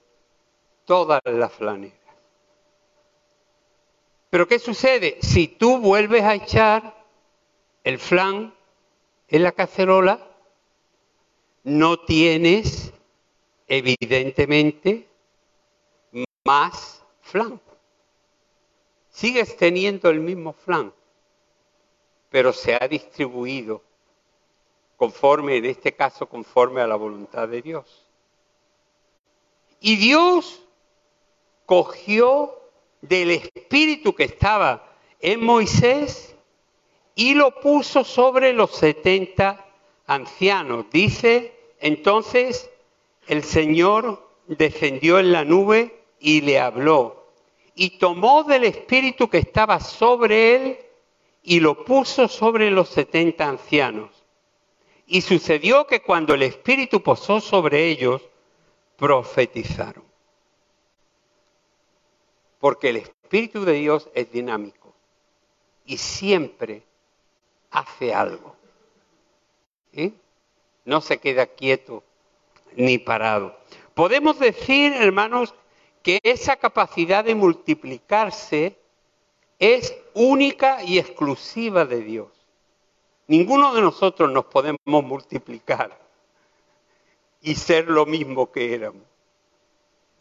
todas 0.84 1.20
las 1.24 1.52
flaneras. 1.52 1.98
Pero 4.30 4.48
¿qué 4.48 4.58
sucede? 4.58 5.18
Si 5.22 5.48
tú 5.48 5.78
vuelves 5.78 6.22
a 6.22 6.34
echar 6.34 7.04
el 7.84 7.98
flan 7.98 8.54
en 9.28 9.42
la 9.42 9.52
cacerola, 9.52 10.26
no 11.64 11.98
tienes 12.00 12.92
evidentemente 13.66 15.08
más 16.44 17.04
flan. 17.22 17.60
Sigues 19.10 19.56
teniendo 19.56 20.10
el 20.10 20.20
mismo 20.20 20.52
flan, 20.52 20.92
pero 22.36 22.52
se 22.52 22.74
ha 22.74 22.86
distribuido 22.86 23.82
conforme, 24.98 25.56
en 25.56 25.64
este 25.64 25.94
caso, 25.94 26.28
conforme 26.28 26.82
a 26.82 26.86
la 26.86 26.94
voluntad 26.94 27.48
de 27.48 27.62
Dios. 27.62 28.04
Y 29.80 29.96
Dios 29.96 30.62
cogió 31.64 32.60
del 33.00 33.30
espíritu 33.30 34.14
que 34.14 34.24
estaba 34.24 34.86
en 35.18 35.42
Moisés 35.42 36.36
y 37.14 37.32
lo 37.32 37.58
puso 37.58 38.04
sobre 38.04 38.52
los 38.52 38.72
setenta 38.72 39.64
ancianos. 40.06 40.90
Dice, 40.92 41.58
entonces 41.80 42.68
el 43.28 43.44
Señor 43.44 44.28
descendió 44.46 45.20
en 45.20 45.32
la 45.32 45.42
nube 45.42 46.04
y 46.20 46.42
le 46.42 46.60
habló. 46.60 47.30
Y 47.74 47.96
tomó 47.96 48.44
del 48.44 48.64
espíritu 48.64 49.30
que 49.30 49.38
estaba 49.38 49.80
sobre 49.80 50.54
él 50.54 50.85
y 51.48 51.60
lo 51.60 51.84
puso 51.84 52.26
sobre 52.26 52.72
los 52.72 52.88
setenta 52.88 53.48
ancianos. 53.48 54.10
Y 55.06 55.20
sucedió 55.20 55.86
que 55.86 56.02
cuando 56.02 56.34
el 56.34 56.42
espíritu 56.42 57.04
posó 57.04 57.40
sobre 57.40 57.86
ellos, 57.86 58.20
profetizaron. 58.96 60.02
Porque 62.58 62.88
el 62.88 62.96
espíritu 62.96 63.64
de 63.64 63.74
Dios 63.74 64.10
es 64.12 64.32
dinámico 64.32 64.92
y 65.84 65.98
siempre 65.98 66.82
hace 67.70 68.12
algo. 68.12 68.56
No 70.84 71.00
se 71.00 71.18
queda 71.18 71.46
quieto 71.46 72.02
ni 72.74 72.98
parado. 72.98 73.56
Podemos 73.94 74.40
decir, 74.40 74.92
hermanos, 74.94 75.54
que 76.02 76.18
esa 76.24 76.56
capacidad 76.56 77.24
de 77.24 77.36
multiplicarse 77.36 78.76
es 79.58 79.96
única 80.14 80.82
y 80.82 80.98
exclusiva 80.98 81.84
de 81.84 82.02
Dios. 82.02 82.28
Ninguno 83.28 83.74
de 83.74 83.82
nosotros 83.82 84.30
nos 84.30 84.44
podemos 84.46 84.80
multiplicar 84.84 85.98
y 87.42 87.54
ser 87.54 87.88
lo 87.88 88.06
mismo 88.06 88.52
que 88.52 88.74
éramos. 88.74 89.02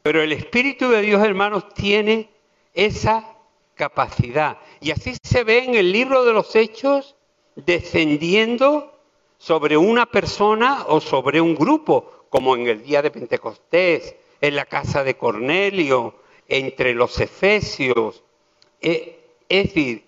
Pero 0.02 0.22
el 0.22 0.32
Espíritu 0.32 0.90
de 0.90 1.02
Dios, 1.02 1.24
hermanos, 1.24 1.74
tiene 1.74 2.30
esa 2.74 3.36
capacidad. 3.76 4.58
Y 4.80 4.92
así 4.92 5.16
se 5.24 5.44
ve 5.44 5.64
en 5.64 5.76
el 5.76 5.92
libro 5.92 6.26
de 6.26 6.34
los 6.34 6.56
Hechos 6.56 7.16
descendiendo 7.56 8.94
sobre 9.38 9.78
una 9.78 10.06
persona 10.06 10.86
o 10.88 11.02
sobre 11.02 11.42
un 11.42 11.56
grupo, 11.56 12.28
como 12.30 12.56
en 12.56 12.68
el 12.68 12.84
día 12.84 13.02
de 13.02 13.12
Pentecostés, 13.12 14.16
en 14.42 14.56
la 14.56 14.66
casa 14.66 15.04
de 15.04 15.16
Cornelio, 15.16 16.16
entre 16.48 16.94
los 16.94 17.20
efesios. 17.20 18.24
Eh, 18.82 19.25
es 19.50 19.68
decir, 19.68 20.06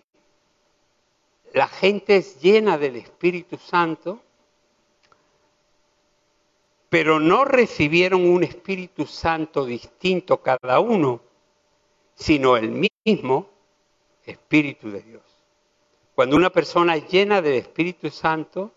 la 1.54 1.68
gente 1.68 2.18
es 2.18 2.42
llena 2.42 2.78
del 2.78 2.98
Espíritu 2.98 3.58
Santo, 3.58 4.20
pero 6.90 7.20
no 7.20 7.46
recibieron 7.46 8.30
un 8.30 8.44
Espíritu 8.44 9.06
Santo 9.06 9.66
distinto 9.66 10.42
cada 10.42 10.80
uno, 10.80 11.22
sino 12.16 12.58
el 12.58 12.90
mismo 13.06 13.50
Espíritu 14.26 14.90
de 14.90 15.02
Dios. 15.02 15.24
Cuando 16.16 16.36
una 16.36 16.50
persona 16.50 16.96
es 16.96 17.08
llena 17.10 17.42
del 17.42 17.56
Espíritu 17.56 18.10
Santo, 18.10 18.72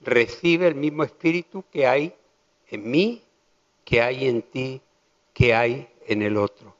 recibe 0.00 0.66
el 0.66 0.74
mismo 0.74 1.04
Espíritu 1.04 1.64
que 1.70 1.86
hay 1.86 2.14
en 2.68 2.90
mí, 2.90 3.22
que 3.84 4.02
hay 4.02 4.26
en 4.26 4.42
ti, 4.42 4.80
que 5.32 5.54
hay 5.54 5.88
en 6.06 6.22
el 6.22 6.36
otro. 6.36 6.74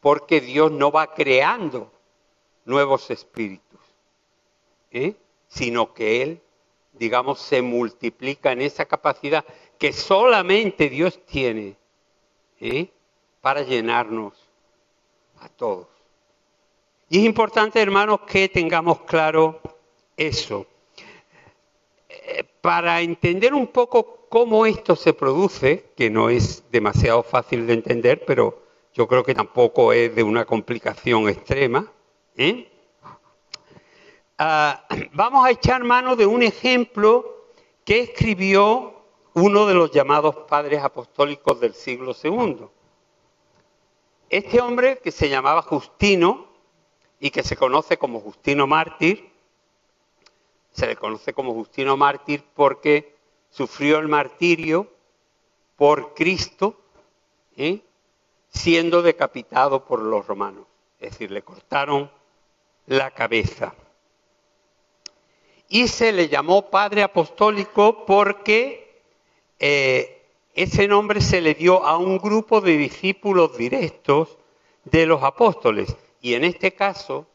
Porque 0.00 0.40
Dios 0.40 0.70
no 0.70 0.92
va 0.92 1.14
creando 1.14 1.90
nuevos 2.68 3.10
espíritus, 3.10 3.80
¿eh? 4.92 5.14
sino 5.48 5.94
que 5.94 6.22
Él, 6.22 6.40
digamos, 6.92 7.40
se 7.40 7.62
multiplica 7.62 8.52
en 8.52 8.60
esa 8.60 8.84
capacidad 8.84 9.44
que 9.78 9.92
solamente 9.92 10.88
Dios 10.88 11.18
tiene 11.24 11.76
¿eh? 12.60 12.90
para 13.40 13.62
llenarnos 13.62 14.34
a 15.40 15.48
todos. 15.48 15.88
Y 17.08 17.20
es 17.20 17.24
importante, 17.24 17.80
hermanos, 17.80 18.20
que 18.26 18.50
tengamos 18.50 19.00
claro 19.02 19.60
eso. 20.16 20.66
Eh, 22.10 22.44
para 22.60 23.00
entender 23.00 23.54
un 23.54 23.68
poco 23.68 24.26
cómo 24.28 24.66
esto 24.66 24.94
se 24.94 25.14
produce, 25.14 25.86
que 25.96 26.10
no 26.10 26.28
es 26.28 26.64
demasiado 26.70 27.22
fácil 27.22 27.66
de 27.66 27.72
entender, 27.72 28.24
pero 28.26 28.62
yo 28.92 29.08
creo 29.08 29.24
que 29.24 29.34
tampoco 29.34 29.94
es 29.94 30.14
de 30.14 30.22
una 30.22 30.44
complicación 30.44 31.30
extrema, 31.30 31.90
¿eh? 32.38 32.70
ah, 34.38 34.86
vamos 35.12 35.44
a 35.44 35.50
echar 35.50 35.84
mano 35.84 36.16
de 36.16 36.24
un 36.24 36.42
ejemplo 36.42 37.50
que 37.84 38.00
escribió 38.00 38.94
uno 39.34 39.66
de 39.66 39.74
los 39.74 39.90
llamados 39.90 40.34
padres 40.48 40.82
apostólicos 40.82 41.60
del 41.60 41.74
siglo 41.74 42.14
II. 42.22 42.66
Este 44.30 44.60
hombre, 44.60 44.98
que 44.98 45.10
se 45.10 45.28
llamaba 45.28 45.62
Justino, 45.62 46.48
y 47.20 47.30
que 47.30 47.42
se 47.42 47.56
conoce 47.56 47.98
como 47.98 48.20
Justino 48.20 48.66
Mártir. 48.66 49.30
Se 50.70 50.86
le 50.86 50.96
conoce 50.96 51.32
como 51.32 51.54
Justino 51.54 51.96
Mártir 51.96 52.44
porque 52.54 53.16
sufrió 53.50 53.98
el 53.98 54.08
martirio 54.08 54.88
por 55.76 56.14
Cristo, 56.14 56.76
¿eh? 57.56 57.80
siendo 58.48 59.02
decapitado 59.02 59.84
por 59.84 60.00
los 60.00 60.26
romanos. 60.26 60.66
Es 61.00 61.12
decir, 61.12 61.30
le 61.30 61.42
cortaron 61.42 62.10
la 62.88 63.10
cabeza. 63.10 63.74
Y 65.68 65.88
se 65.88 66.12
le 66.12 66.28
llamó 66.28 66.70
Padre 66.70 67.02
Apostólico 67.02 68.06
porque 68.06 69.02
eh, 69.58 70.22
ese 70.54 70.88
nombre 70.88 71.20
se 71.20 71.40
le 71.40 71.54
dio 71.54 71.84
a 71.84 71.98
un 71.98 72.18
grupo 72.18 72.60
de 72.60 72.78
discípulos 72.78 73.56
directos 73.58 74.38
de 74.84 75.04
los 75.04 75.22
apóstoles. 75.22 75.94
Y 76.22 76.34
en 76.34 76.44
este 76.44 76.72
caso, 76.72 77.26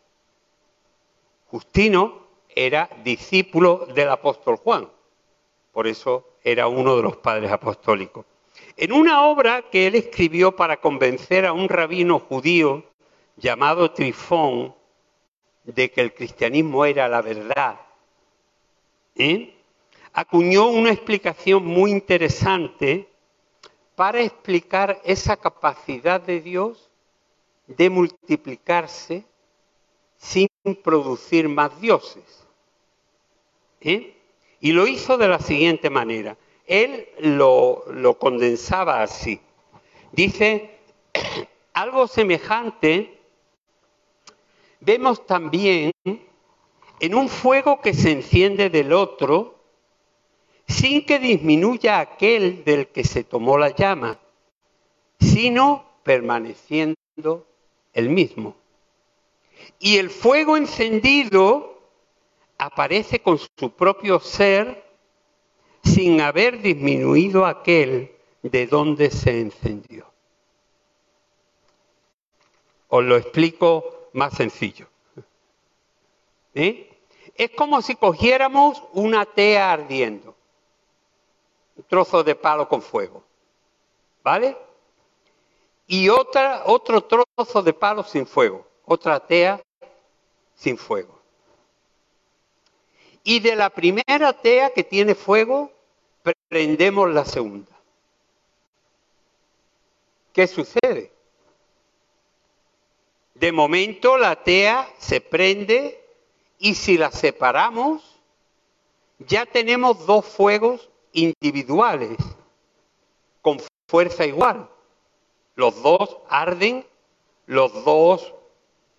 Justino 1.48 2.24
era 2.50 2.89
discípulo 3.04 3.88
del 3.94 4.10
apóstol 4.10 4.58
Juan. 4.58 4.89
Por 5.72 5.86
eso 5.86 6.28
era 6.44 6.68
uno 6.68 6.96
de 6.96 7.04
los 7.04 7.18
padres 7.18 7.52
apostólicos. 7.52 8.26
En 8.76 8.92
una 8.92 9.26
obra 9.28 9.70
que 9.70 9.86
él 9.86 9.94
escribió 9.94 10.56
para 10.56 10.78
convencer 10.78 11.46
a 11.46 11.54
un 11.54 11.70
rabino 11.70 12.20
judío 12.20 12.84
llamado 13.38 13.92
Trifón 13.92 14.74
de 15.63 15.91
que 15.91 16.02
el 16.02 16.13
cristianismo 16.13 16.86
era 16.86 17.08
la 17.08 17.21
verdad, 17.21 17.80
¿eh? 19.15 19.54
acuñó 20.13 20.67
una 20.67 20.91
explicación 20.91 21.65
muy 21.65 21.91
interesante 21.91 23.08
para 23.95 24.21
explicar 24.21 25.02
esa 25.04 25.38
capacidad 25.38 26.21
de 26.21 26.41
Dios 26.41 26.89
de 27.67 27.89
multiplicarse 27.89 29.23
sin 30.17 30.47
producir 30.84 31.49
más 31.49 31.80
dioses. 31.80 32.45
¿eh? 33.82 34.15
Y 34.60 34.71
lo 34.71 34.88
hizo 34.88 35.17
de 35.17 35.28
la 35.28 35.39
siguiente 35.39 35.89
manera. 35.89 36.38
Él 36.65 37.08
lo, 37.19 37.84
lo 37.91 38.17
condensaba 38.17 39.02
así. 39.02 39.41
Dice, 40.12 40.80
algo 41.73 42.08
semejante 42.08 43.12
vemos 44.86 45.26
también 45.26 45.91
en 47.00 47.15
un 47.15 47.30
fuego 47.30 47.82
que 47.82 47.93
se 47.93 48.12
enciende 48.12 48.69
del 48.69 48.93
otro 48.93 49.56
sin 50.67 51.06
que 51.06 51.19
disminuya 51.19 52.00
aquel 52.00 52.63
del 52.63 52.88
que 52.88 53.04
se 53.04 53.24
tomó 53.24 53.58
la 53.58 53.69
llama, 53.76 54.19
sino 55.19 55.86
permaneciendo 56.04 57.46
el 57.93 58.10
mismo. 58.10 58.56
Y 59.80 59.98
el 59.98 60.10
fuego 60.10 60.58
encendido 60.58 61.82
aparece 62.58 63.19
con 63.19 63.38
su 63.38 63.72
propio 63.72 64.19
ser 64.19 64.84
sin 65.84 66.22
haber 66.22 66.62
disminuido 66.62 67.46
aquel 67.46 68.12
de 68.41 68.67
donde 68.67 69.12
se 69.12 69.41
encendió. 69.41 70.06
Os 72.88 73.04
lo 73.04 73.17
explico 73.17 74.03
más 74.13 74.34
sencillo. 74.34 74.88
Es 76.54 77.52
como 77.58 77.82
si 77.82 77.95
cogiéramos 77.95 78.82
una 78.93 79.26
tea 79.26 79.71
ardiendo, 79.71 80.36
un 81.76 81.84
trozo 81.84 82.23
de 82.23 82.36
palo 82.36 82.69
con 82.69 82.82
fuego, 82.82 83.23
¿vale? 84.23 84.56
Y 85.88 86.10
otra, 86.10 86.63
otro 86.65 87.02
trozo 87.02 87.62
de 87.63 87.73
palo 87.73 88.04
sin 88.04 88.26
fuego, 88.26 88.65
otra 88.86 89.19
tea 89.19 89.62
sin 90.56 90.78
fuego. 90.78 91.19
Y 93.23 93.39
de 93.39 93.56
la 93.56 93.69
primera 93.69 94.34
tea 94.34 94.71
que 94.71 94.84
tiene 94.84 95.15
fuego, 95.15 95.71
prendemos 96.47 97.10
la 97.10 97.26
segunda. 97.26 97.71
¿Qué 100.34 100.47
sucede? 100.47 101.12
De 103.36 103.52
momento 103.52 104.17
la 104.17 104.43
tea 104.43 104.88
se 105.00 105.19
prende 105.19 106.00
y 106.60 106.76
si 106.76 106.98
la 106.98 107.12
separamos, 107.12 108.22
ya 109.19 109.46
tenemos 109.46 110.06
dos 110.06 110.26
fuegos 110.26 110.89
individuales 111.12 112.17
con 113.41 113.60
fuerza 113.88 114.26
igual. 114.26 114.69
Los 115.56 115.82
dos 115.82 116.17
arden, 116.30 116.86
los 117.46 117.84
dos 117.84 118.34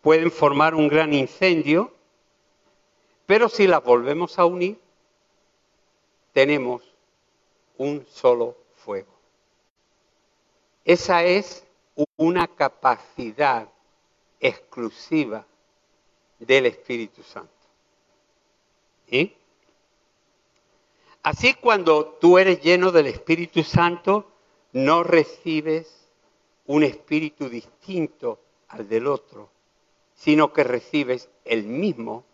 pueden 0.02 0.30
formar 0.30 0.74
un 0.74 0.88
gran 0.88 1.12
incendio, 1.12 1.92
pero 3.26 3.48
si 3.48 3.66
las 3.66 3.82
volvemos 3.82 4.38
a 4.38 4.44
unir, 4.44 4.78
tenemos 6.32 6.82
un 7.78 8.06
solo 8.08 8.56
fuego. 8.74 9.12
Esa 10.84 11.24
es 11.24 11.64
una 12.16 12.46
capacidad 12.46 13.68
exclusiva 14.44 15.46
del 16.38 16.66
Espíritu 16.66 17.22
Santo. 17.22 17.50
Así 21.22 21.54
cuando 21.54 22.04
tú 22.20 22.36
eres 22.36 22.60
lleno 22.60 22.92
del 22.92 23.06
Espíritu 23.06 23.62
Santo, 23.62 24.30
no 24.72 25.02
recibes 25.02 26.10
un 26.66 26.82
espíritu 26.82 27.48
distinto 27.48 28.38
al 28.68 28.86
del 28.86 29.06
otro, 29.06 29.48
sino 30.14 30.52
que 30.52 30.62
recibes 30.62 31.30
el 31.46 31.64
mismo 31.64 32.26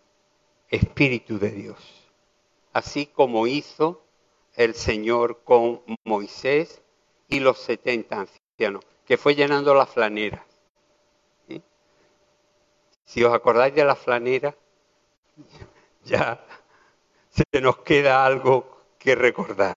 Espíritu 0.69 1.39
de 1.39 1.51
Dios. 1.51 1.79
Así 2.73 3.05
como 3.05 3.47
hizo 3.47 4.01
el 4.55 4.73
Señor 4.73 5.43
con 5.45 5.81
Moisés 6.03 6.81
y 7.29 7.39
los 7.39 7.57
setenta 7.57 8.19
ancianos, 8.19 8.83
que 9.05 9.17
fue 9.17 9.35
llenando 9.35 9.73
las 9.73 9.89
flaneras. 9.89 10.50
Si 13.11 13.21
os 13.25 13.33
acordáis 13.33 13.75
de 13.75 13.83
la 13.83 13.95
flanera, 13.97 14.55
ya 16.05 16.39
se 17.29 17.59
nos 17.59 17.79
queda 17.79 18.25
algo 18.25 18.53
que 18.97 19.15
recordar. 19.15 19.75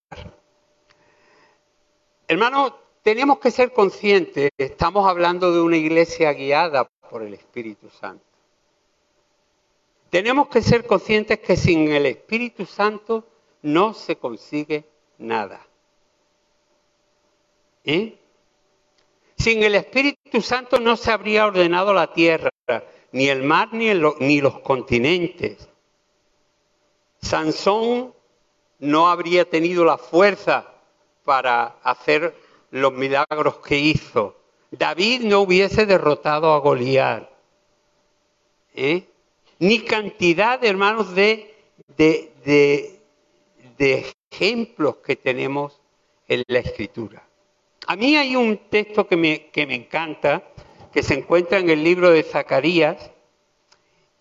Hermano, 2.29 2.79
tenemos 3.03 3.41
que 3.41 3.51
ser 3.51 3.73
conscientes, 3.73 4.51
estamos 4.57 5.09
hablando 5.09 5.53
de 5.53 5.61
una 5.63 5.77
iglesia 5.77 6.33
guiada 6.33 6.89
por 7.11 7.23
el 7.23 7.35
Espíritu 7.35 7.91
Santo. 7.91 8.25
Tenemos 10.11 10.47
que 10.47 10.63
ser 10.63 10.87
conscientes 10.87 11.41
que 11.41 11.57
sin 11.57 11.89
el 11.89 12.07
Espíritu 12.07 12.67
Santo 12.67 13.25
no 13.63 13.95
se 13.95 14.15
consigue 14.15 14.85
nada. 15.19 15.61
¿Eh? 17.83 18.17
Sin 19.45 19.63
el 19.63 19.75
Espíritu 19.75 20.41
Santo 20.41 20.81
no 20.81 20.97
se 20.97 21.13
habría 21.13 21.45
ordenado 21.45 21.93
la 21.93 22.15
tierra, 22.15 22.51
ni 23.13 23.29
el 23.29 23.43
mar, 23.43 23.69
ni, 23.75 24.41
los 24.41 24.61
continentes. 24.61 25.69
Sansón 27.21 28.15
no 28.79 29.11
habría 29.11 29.45
tenido 29.45 29.85
la 29.85 29.99
fuerza 29.99 30.73
para 31.27 31.77
hacer 31.83 32.35
los 32.71 32.95
milagros 32.95 33.59
que 33.59 33.79
hizo. 33.79 34.35
David 34.71 35.25
no 35.25 35.41
hubiese 35.41 35.85
derrotado 35.85 36.55
a 36.55 36.61
Goliat. 36.61 37.29
¿eh? 38.75 39.07
Ni 39.59 39.81
cantidad, 39.81 40.65
hermanos, 40.65 41.15
de, 41.15 41.55
de, 41.99 42.99
de, 43.77 44.07
ejemplos 44.31 44.97
que 45.05 45.17
tenemos 45.17 45.83
en 46.29 46.45
la 46.47 46.61
Escritura. 46.61 47.24
A 47.87 47.97
mí 47.97 48.17
hay 48.17 48.35
un 48.37 48.57
texto 48.71 49.07
que 49.07 49.17
me, 49.17 49.51
que 49.51 49.67
me 49.67 49.75
encanta, 49.75 50.43
que 50.93 51.03
se 51.03 51.15
encuentra 51.15 51.59
en 51.59 51.69
el 51.69 51.85
libro 51.85 52.11
de 52.11 52.23
Zacarías, 52.23 53.11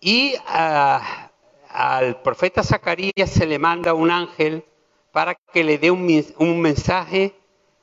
y 0.00 0.34
al 0.46 2.20
profeta 2.20 2.62
Zacarías 2.62 3.30
se 3.30 3.46
le 3.46 3.58
manda 3.58 3.94
un 3.94 4.10
ángel 4.10 4.64
para 5.12 5.34
que 5.34 5.64
le 5.64 5.78
dé 5.78 5.90
un, 5.90 6.24
un 6.38 6.60
mensaje 6.60 7.34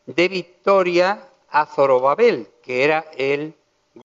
de 0.06 0.28
victoria 0.28 1.28
a 1.50 1.65
Zorobabel, 1.65 2.48
que 2.62 2.84
era 2.84 3.06
el 3.17 3.56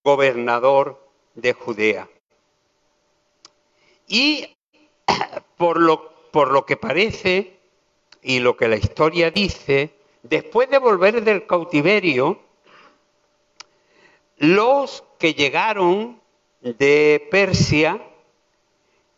gobernador 0.02 1.06
de 1.34 1.52
Judea. 1.52 2.08
Y 4.08 4.56
por 5.56 5.78
lo, 5.78 6.30
por 6.30 6.52
lo 6.52 6.64
que 6.64 6.76
parece 6.76 7.58
y 8.22 8.38
lo 8.38 8.56
que 8.56 8.68
la 8.68 8.76
historia 8.76 9.30
dice, 9.30 9.95
después 10.28 10.70
de 10.70 10.78
volver 10.78 11.22
del 11.22 11.46
cautiverio, 11.46 12.40
los 14.38 15.04
que 15.18 15.34
llegaron 15.34 16.20
de 16.60 17.26
Persia 17.30 18.02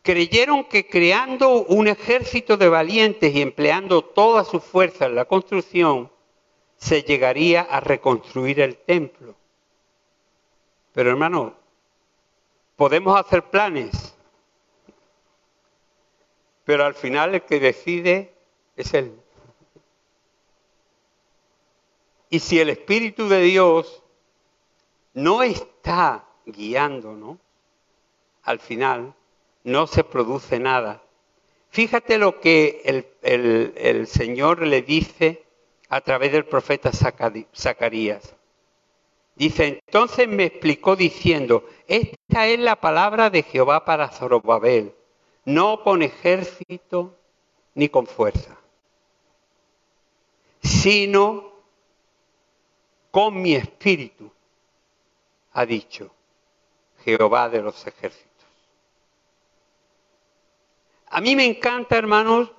creyeron 0.02 0.64
que 0.64 0.86
creando 0.86 1.64
un 1.64 1.88
ejército 1.88 2.56
de 2.56 2.68
valientes 2.68 3.34
y 3.34 3.42
empleando 3.42 4.02
toda 4.02 4.44
su 4.44 4.60
fuerza 4.60 5.06
en 5.06 5.14
la 5.14 5.24
construcción, 5.24 6.10
se 6.76 7.02
llegaría 7.02 7.62
a 7.62 7.80
reconstruir 7.80 8.60
el 8.60 8.76
templo. 8.76 9.34
Pero 10.92 11.10
hermano, 11.10 11.58
Podemos 12.78 13.18
hacer 13.18 13.42
planes, 13.42 14.14
pero 16.64 16.84
al 16.84 16.94
final 16.94 17.34
el 17.34 17.42
que 17.42 17.58
decide 17.58 18.32
es 18.76 18.94
Él. 18.94 19.20
Y 22.30 22.40
si 22.40 22.60
el 22.60 22.70
Espíritu 22.70 23.28
de 23.28 23.40
Dios 23.40 24.02
no 25.14 25.42
está 25.42 26.24
guiándonos, 26.46 27.38
al 28.42 28.58
final 28.58 29.14
no 29.64 29.86
se 29.86 30.04
produce 30.04 30.58
nada. 30.58 31.02
Fíjate 31.70 32.18
lo 32.18 32.40
que 32.40 32.82
el, 33.22 34.06
Señor 34.06 34.66
le 34.66 34.82
dice 34.82 35.44
a 35.88 36.00
través 36.00 36.32
del 36.32 36.44
profeta 36.44 36.90
Zacarías. 36.92 38.34
Dice, 39.36 39.80
entonces 39.86 40.26
me 40.26 40.46
explicó 40.46 40.96
diciendo, 40.96 41.64
esta 41.86 42.46
es 42.46 42.58
la 42.58 42.76
palabra 42.76 43.30
de 43.30 43.42
Jehová 43.42 43.84
para 43.84 44.08
Zorobabel, 44.08 44.94
no 45.44 45.82
con 45.84 46.02
ejército 46.02 47.14
ni 47.74 47.88
con 47.88 48.06
fuerza, 48.06 48.58
sino 50.60 51.47
con 53.18 53.42
mi 53.42 53.56
espíritu, 53.56 54.30
ha 55.54 55.66
dicho 55.66 56.08
Jehová 57.04 57.48
de 57.48 57.60
los 57.60 57.84
ejércitos. 57.84 58.46
A 61.08 61.20
mí 61.20 61.34
me 61.34 61.44
encanta, 61.44 61.96
hermanos, 61.96 62.52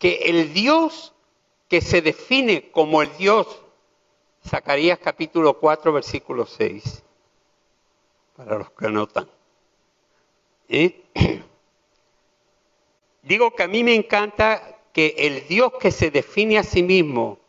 que 0.00 0.16
el 0.24 0.52
Dios 0.52 1.14
que 1.68 1.80
se 1.80 2.02
define 2.02 2.72
como 2.72 3.02
el 3.02 3.16
Dios, 3.18 3.46
Zacarías 4.44 4.98
capítulo 4.98 5.60
4, 5.60 5.92
versículo 5.92 6.44
6, 6.44 7.04
para 8.36 8.58
los 8.58 8.70
que 8.72 8.88
notan. 8.88 9.30
¿eh? 10.68 11.04
Digo 13.22 13.54
que 13.54 13.62
a 13.62 13.68
mí 13.68 13.84
me 13.84 13.94
encanta 13.94 14.76
que 14.92 15.14
el 15.18 15.46
Dios 15.46 15.74
que 15.78 15.92
se 15.92 16.10
define 16.10 16.58
a 16.58 16.64
sí 16.64 16.82
mismo 16.82 17.45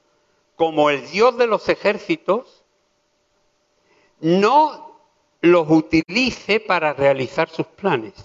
como 0.57 0.89
el 0.89 1.07
Dios 1.07 1.37
de 1.37 1.47
los 1.47 1.69
ejércitos, 1.69 2.65
no 4.19 4.99
los 5.39 5.69
utilice 5.69 6.59
para 6.59 6.93
realizar 6.93 7.47
sus 7.47 7.67
planes. 7.67 8.15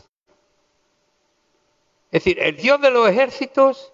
Es 2.11 2.25
decir, 2.25 2.41
el 2.41 2.57
Dios 2.57 2.81
de 2.81 2.91
los 2.91 3.09
ejércitos 3.09 3.93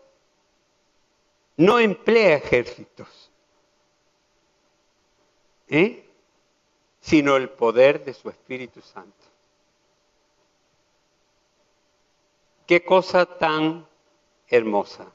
no 1.56 1.80
emplea 1.80 2.36
ejércitos, 2.36 3.32
¿eh? 5.66 6.08
sino 7.00 7.36
el 7.36 7.50
poder 7.50 8.04
de 8.04 8.14
su 8.14 8.30
Espíritu 8.30 8.80
Santo. 8.80 9.26
Qué 12.68 12.84
cosa 12.84 13.26
tan 13.26 13.88
hermosa. 14.46 15.10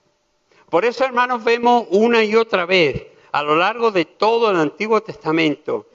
Por 0.70 0.84
eso, 0.84 1.06
hermanos, 1.06 1.42
vemos 1.44 1.88
una 1.90 2.24
y 2.24 2.36
otra 2.36 2.66
vez 2.66 3.13
a 3.34 3.42
lo 3.42 3.56
largo 3.56 3.92
de 3.92 4.06
todo 4.06 4.52
el 4.52 4.58
Antiguo 4.58 5.02
Testamento 5.02 5.88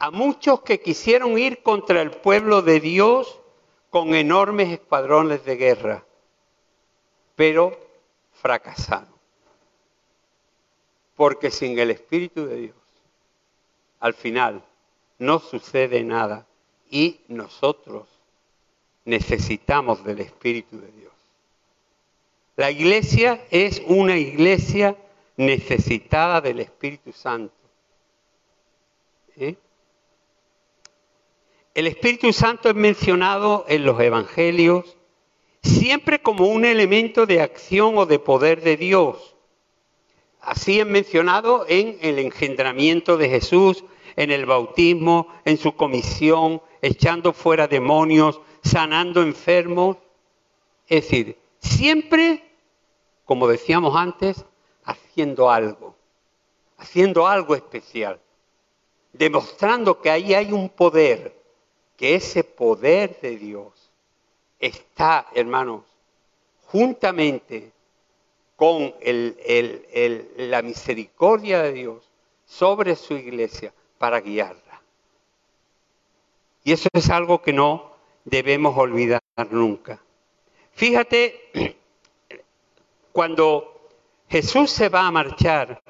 a 0.00 0.10
muchos 0.10 0.62
que 0.62 0.80
quisieron 0.80 1.38
ir 1.38 1.62
contra 1.62 2.02
el 2.02 2.10
pueblo 2.10 2.62
de 2.62 2.80
Dios 2.80 3.40
con 3.90 4.12
enormes 4.12 4.70
escuadrones 4.70 5.44
de 5.44 5.54
guerra, 5.54 6.04
pero 7.36 7.78
fracasaron. 8.32 9.14
Porque 11.14 11.52
sin 11.52 11.78
el 11.78 11.92
Espíritu 11.92 12.44
de 12.44 12.56
Dios, 12.56 12.76
al 14.00 14.14
final, 14.14 14.60
no 15.20 15.38
sucede 15.38 16.02
nada 16.02 16.44
y 16.90 17.20
nosotros 17.28 18.08
necesitamos 19.04 20.02
del 20.02 20.18
Espíritu 20.18 20.80
de 20.80 20.90
Dios. 20.90 21.12
La 22.56 22.72
iglesia 22.72 23.46
es 23.52 23.80
una 23.86 24.16
iglesia 24.16 24.96
necesitada 25.36 26.40
del 26.40 26.60
Espíritu 26.60 27.12
Santo. 27.12 27.54
¿Eh? 29.36 29.56
El 31.74 31.86
Espíritu 31.88 32.32
Santo 32.32 32.68
es 32.68 32.74
mencionado 32.74 33.64
en 33.68 33.84
los 33.84 34.00
Evangelios 34.00 34.96
siempre 35.64 36.20
como 36.20 36.46
un 36.46 36.64
elemento 36.64 37.26
de 37.26 37.40
acción 37.40 37.96
o 37.98 38.06
de 38.06 38.18
poder 38.18 38.62
de 38.62 38.76
Dios. 38.76 39.34
Así 40.40 40.78
es 40.78 40.86
mencionado 40.86 41.64
en 41.68 41.98
el 42.02 42.18
engendramiento 42.18 43.16
de 43.16 43.30
Jesús, 43.30 43.84
en 44.14 44.30
el 44.30 44.44
bautismo, 44.44 45.28
en 45.44 45.56
su 45.56 45.74
comisión, 45.74 46.60
echando 46.82 47.32
fuera 47.32 47.66
demonios, 47.66 48.40
sanando 48.62 49.22
enfermos. 49.22 49.96
Es 50.86 51.04
decir, 51.04 51.38
siempre, 51.60 52.44
como 53.24 53.48
decíamos 53.48 53.96
antes, 53.96 54.44
haciendo 55.14 55.48
algo, 55.48 55.94
haciendo 56.76 57.24
algo 57.24 57.54
especial, 57.54 58.18
demostrando 59.12 60.00
que 60.00 60.10
ahí 60.10 60.34
hay 60.34 60.52
un 60.52 60.68
poder 60.68 61.32
que 61.96 62.16
ese 62.16 62.42
poder 62.42 63.20
de 63.20 63.36
Dios 63.36 63.92
está, 64.58 65.28
hermanos, 65.32 65.84
juntamente 66.66 67.70
con 68.56 68.92
la 70.36 70.62
misericordia 70.62 71.62
de 71.62 71.72
Dios 71.72 72.10
sobre 72.44 72.96
su 72.96 73.14
iglesia 73.14 73.72
para 73.98 74.20
guiarla. 74.20 74.82
Y 76.64 76.72
eso 76.72 76.88
es 76.92 77.08
algo 77.08 77.40
que 77.40 77.52
no 77.52 77.92
debemos 78.24 78.76
olvidar 78.76 79.22
nunca. 79.50 80.02
Fíjate, 80.72 81.76
cuando 83.12 83.73
Jesús 84.34 84.72
se 84.72 84.88
va 84.88 85.06
a 85.06 85.12
marchar, 85.12 85.80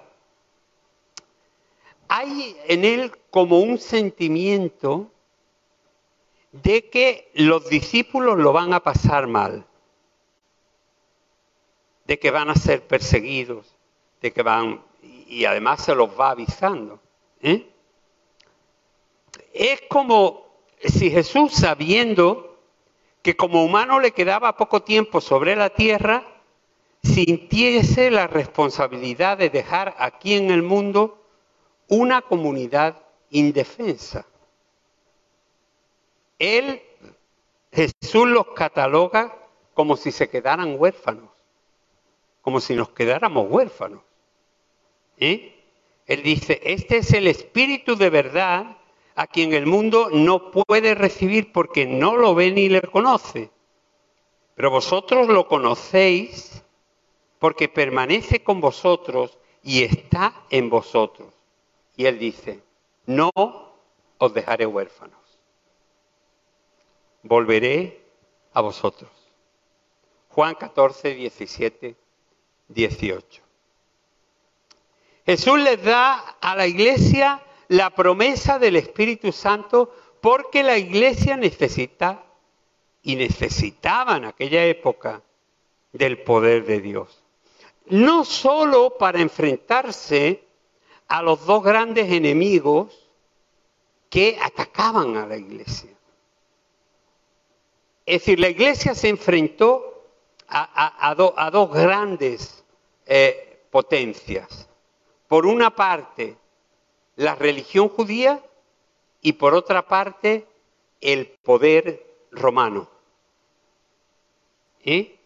hay 2.08 2.54
en 2.66 2.84
él 2.84 3.10
como 3.30 3.60
un 3.60 3.78
sentimiento 3.78 5.10
de 6.52 6.90
que 6.90 7.30
los 7.32 7.70
discípulos 7.70 8.36
lo 8.36 8.52
van 8.52 8.74
a 8.74 8.80
pasar 8.80 9.28
mal, 9.28 9.64
de 12.06 12.18
que 12.18 12.30
van 12.30 12.50
a 12.50 12.54
ser 12.54 12.86
perseguidos, 12.86 13.74
de 14.20 14.30
que 14.30 14.42
van, 14.42 14.84
y 15.00 15.46
además 15.46 15.82
se 15.82 15.94
los 15.94 16.10
va 16.10 16.32
avisando. 16.32 17.00
¿eh? 17.40 17.66
Es 19.54 19.80
como 19.88 20.44
si 20.80 21.10
Jesús, 21.10 21.54
sabiendo 21.54 22.58
que 23.22 23.36
como 23.36 23.64
humano 23.64 24.00
le 24.00 24.10
quedaba 24.10 24.58
poco 24.58 24.82
tiempo 24.82 25.22
sobre 25.22 25.56
la 25.56 25.70
tierra, 25.70 26.33
sintiese 27.04 28.10
la 28.10 28.26
responsabilidad 28.26 29.38
de 29.38 29.50
dejar 29.50 29.94
aquí 29.98 30.34
en 30.34 30.50
el 30.50 30.62
mundo 30.62 31.22
una 31.88 32.22
comunidad 32.22 33.02
indefensa. 33.30 34.26
Él, 36.38 36.82
Jesús 37.72 38.26
los 38.26 38.48
cataloga 38.48 39.36
como 39.74 39.96
si 39.96 40.10
se 40.12 40.28
quedaran 40.28 40.76
huérfanos, 40.78 41.30
como 42.40 42.60
si 42.60 42.74
nos 42.74 42.90
quedáramos 42.90 43.46
huérfanos. 43.50 44.00
¿Eh? 45.18 45.62
Él 46.06 46.22
dice, 46.22 46.60
este 46.64 46.98
es 46.98 47.12
el 47.12 47.26
Espíritu 47.26 47.96
de 47.96 48.10
verdad 48.10 48.78
a 49.14 49.26
quien 49.26 49.52
el 49.52 49.66
mundo 49.66 50.08
no 50.10 50.50
puede 50.50 50.94
recibir 50.94 51.52
porque 51.52 51.86
no 51.86 52.16
lo 52.16 52.34
ve 52.34 52.50
ni 52.50 52.68
le 52.68 52.82
conoce. 52.82 53.50
Pero 54.54 54.70
vosotros 54.70 55.28
lo 55.28 55.46
conocéis 55.48 56.63
porque 57.44 57.68
permanece 57.68 58.42
con 58.42 58.58
vosotros 58.58 59.38
y 59.62 59.84
está 59.84 60.46
en 60.48 60.70
vosotros. 60.70 61.34
Y 61.94 62.06
él 62.06 62.18
dice, 62.18 62.62
no 63.04 63.30
os 64.16 64.32
dejaré 64.32 64.64
huérfanos 64.64 65.24
volveré 67.24 68.00
a 68.52 68.60
vosotros. 68.60 69.10
Juan 70.28 70.54
14, 70.54 71.14
17, 71.14 71.96
18. 72.68 73.42
Jesús 75.26 75.60
les 75.60 75.82
da 75.82 76.14
a 76.40 76.54
la 76.54 76.66
iglesia 76.66 77.42
la 77.68 77.90
promesa 77.90 78.58
del 78.58 78.76
Espíritu 78.76 79.32
Santo 79.32 79.94
porque 80.22 80.62
la 80.62 80.78
iglesia 80.78 81.36
necesita 81.36 82.24
y 83.02 83.16
necesitaba 83.16 84.16
en 84.16 84.26
aquella 84.26 84.64
época 84.64 85.22
del 85.92 86.22
poder 86.22 86.64
de 86.64 86.80
Dios. 86.80 87.23
No 87.86 88.24
solo 88.24 88.96
para 88.98 89.20
enfrentarse 89.20 90.42
a 91.08 91.22
los 91.22 91.44
dos 91.44 91.62
grandes 91.62 92.10
enemigos 92.10 92.92
que 94.08 94.38
atacaban 94.40 95.16
a 95.16 95.26
la 95.26 95.36
iglesia, 95.36 95.90
es 98.06 98.20
decir, 98.20 98.38
la 98.38 98.48
iglesia 98.48 98.94
se 98.94 99.08
enfrentó 99.08 100.04
a, 100.46 101.50
dos 101.50 101.72
grandes 101.72 102.64
eh, 103.06 103.64
potencias. 103.70 104.68
Por 105.26 105.46
una 105.46 105.74
parte, 105.74 106.36
la 107.16 107.34
religión 107.34 107.88
judía 107.88 108.44
y 109.22 109.32
por 109.32 109.54
otra 109.54 109.86
parte 109.86 110.46
el 111.00 111.26
poder 111.26 112.06
romano. 112.30 112.88
¿Eh? 114.84 115.18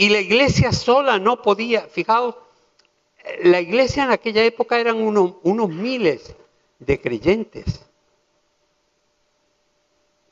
Y 0.00 0.10
la 0.10 0.20
iglesia 0.20 0.70
sola 0.70 1.18
no 1.18 1.42
podía, 1.42 1.88
fijaos, 1.88 2.36
la 3.42 3.60
iglesia 3.60 4.04
en 4.04 4.12
aquella 4.12 4.44
época 4.44 4.78
eran 4.78 4.96
unos, 4.96 5.68
miles 5.70 6.36
de 6.78 7.00
creyentes. 7.00 7.84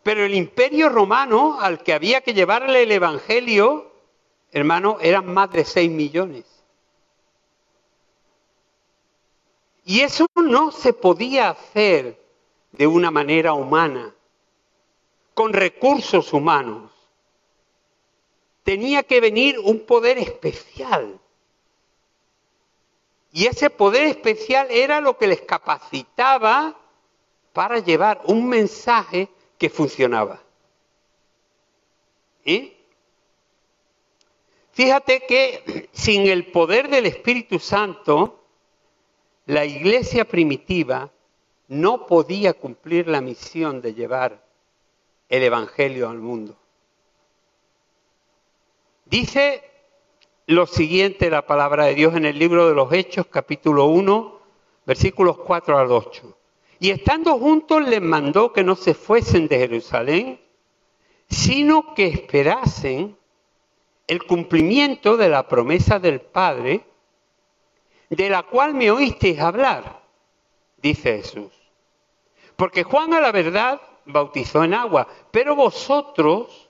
Pero 0.04 0.24
el 0.24 0.36
imperio 0.36 0.88
romano, 0.88 1.58
al 1.60 1.82
que 1.82 1.92
había 1.92 2.20
que 2.20 2.32
llevarle 2.32 2.84
el 2.84 2.92
Evangelio, 2.92 3.90
hermano, 4.52 4.98
eran 5.00 5.26
más 5.34 5.50
de 5.50 5.64
6 5.64 5.90
millones. 5.90 6.44
Y 9.84 10.02
eso 10.02 10.28
no 10.36 10.70
se 10.70 10.92
podía 10.92 11.48
hacer 11.48 12.24
de 12.70 12.86
una 12.86 13.10
manera 13.10 13.54
humana, 13.54 14.14
con 15.34 15.52
recursos 15.52 16.32
humanos. 16.32 16.95
Tenía 18.66 19.04
que 19.04 19.20
venir 19.20 19.60
un 19.60 19.86
poder 19.86 20.18
especial. 20.18 21.20
Y 23.30 23.46
ese 23.46 23.70
poder 23.70 24.08
especial 24.08 24.66
era 24.72 25.00
lo 25.00 25.16
que 25.16 25.28
les 25.28 25.40
capacitaba 25.42 26.76
para 27.52 27.78
llevar 27.78 28.22
un 28.24 28.48
mensaje 28.48 29.28
que 29.56 29.70
funcionaba. 29.70 30.42
¿Eh? 32.44 32.76
Fíjate 34.72 35.24
que 35.28 35.88
sin 35.92 36.26
el 36.26 36.50
poder 36.50 36.88
del 36.88 37.06
Espíritu 37.06 37.60
Santo, 37.60 38.42
la 39.44 39.64
iglesia 39.64 40.24
primitiva 40.24 41.08
no 41.68 42.04
podía 42.08 42.52
cumplir 42.52 43.06
la 43.06 43.20
misión 43.20 43.80
de 43.80 43.94
llevar 43.94 44.44
el 45.28 45.44
Evangelio 45.44 46.08
al 46.08 46.18
mundo. 46.18 46.56
Dice 49.06 49.62
lo 50.46 50.66
siguiente 50.66 51.30
la 51.30 51.46
palabra 51.46 51.84
de 51.84 51.94
Dios 51.94 52.16
en 52.16 52.24
el 52.24 52.40
libro 52.40 52.68
de 52.68 52.74
los 52.74 52.92
Hechos, 52.92 53.26
capítulo 53.26 53.86
1, 53.86 54.40
versículos 54.84 55.38
4 55.38 55.78
al 55.78 55.92
8. 55.92 56.36
Y 56.80 56.90
estando 56.90 57.38
juntos 57.38 57.86
les 57.86 58.02
mandó 58.02 58.52
que 58.52 58.64
no 58.64 58.74
se 58.74 58.94
fuesen 58.94 59.46
de 59.46 59.58
Jerusalén, 59.58 60.40
sino 61.28 61.94
que 61.94 62.08
esperasen 62.08 63.16
el 64.08 64.24
cumplimiento 64.24 65.16
de 65.16 65.28
la 65.28 65.46
promesa 65.46 66.00
del 66.00 66.20
Padre, 66.20 66.84
de 68.10 68.28
la 68.28 68.42
cual 68.42 68.74
me 68.74 68.90
oísteis 68.90 69.38
hablar, 69.38 70.02
dice 70.78 71.18
Jesús. 71.18 71.52
Porque 72.56 72.82
Juan 72.82 73.14
a 73.14 73.20
la 73.20 73.30
verdad 73.30 73.80
bautizó 74.04 74.64
en 74.64 74.74
agua, 74.74 75.06
pero 75.30 75.54
vosotros 75.54 76.65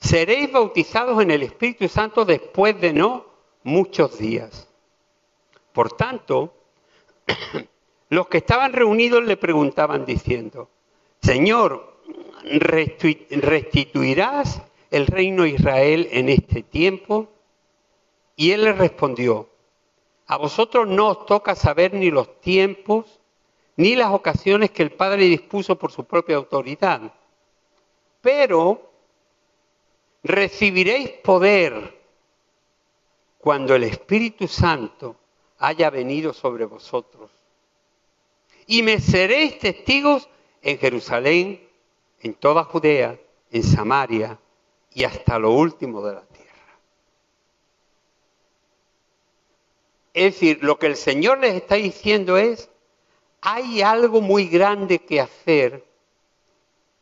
seréis 0.00 0.50
bautizados 0.50 1.22
en 1.22 1.30
el 1.30 1.42
Espíritu 1.42 1.88
Santo 1.88 2.24
después 2.24 2.80
de 2.80 2.92
no 2.92 3.26
muchos 3.62 4.18
días. 4.18 4.68
Por 5.72 5.92
tanto, 5.92 6.54
Los 8.10 8.26
que 8.26 8.38
estaban 8.38 8.72
reunidos 8.72 9.24
le 9.24 9.36
preguntaban 9.36 10.04
diciendo, 10.04 10.68
Señor, 11.22 11.94
¿restituirás 12.42 14.62
el 14.90 15.06
reino 15.06 15.44
de 15.44 15.50
Israel 15.50 16.08
en 16.10 16.28
este 16.28 16.64
tiempo? 16.64 17.28
Y 18.34 18.50
él 18.50 18.64
le 18.64 18.72
respondió, 18.72 19.48
a 20.26 20.38
vosotros 20.38 20.88
no 20.88 21.10
os 21.10 21.24
toca 21.26 21.54
saber 21.54 21.94
ni 21.94 22.10
los 22.10 22.40
tiempos 22.40 23.20
ni 23.76 23.94
las 23.94 24.12
ocasiones 24.12 24.72
que 24.72 24.82
el 24.82 24.90
Padre 24.90 25.26
dispuso 25.26 25.78
por 25.78 25.92
su 25.92 26.02
propia 26.04 26.34
autoridad, 26.34 27.14
pero 28.20 28.89
recibiréis 30.22 31.10
poder 31.10 31.98
cuando 33.38 33.74
el 33.74 33.84
Espíritu 33.84 34.46
Santo 34.46 35.16
haya 35.58 35.90
venido 35.90 36.32
sobre 36.32 36.64
vosotros 36.66 37.30
y 38.66 38.82
me 38.82 39.00
seréis 39.00 39.58
testigos 39.58 40.28
en 40.62 40.78
Jerusalén, 40.78 41.68
en 42.20 42.34
toda 42.34 42.64
Judea, 42.64 43.18
en 43.50 43.62
Samaria 43.62 44.38
y 44.92 45.04
hasta 45.04 45.38
lo 45.38 45.50
último 45.52 46.02
de 46.02 46.14
la 46.14 46.22
tierra. 46.22 46.50
Es 50.12 50.34
decir, 50.34 50.62
lo 50.62 50.78
que 50.78 50.86
el 50.86 50.96
Señor 50.96 51.38
les 51.38 51.54
está 51.54 51.76
diciendo 51.76 52.36
es, 52.36 52.68
hay 53.40 53.80
algo 53.82 54.20
muy 54.20 54.46
grande 54.46 54.98
que 54.98 55.20
hacer, 55.20 55.84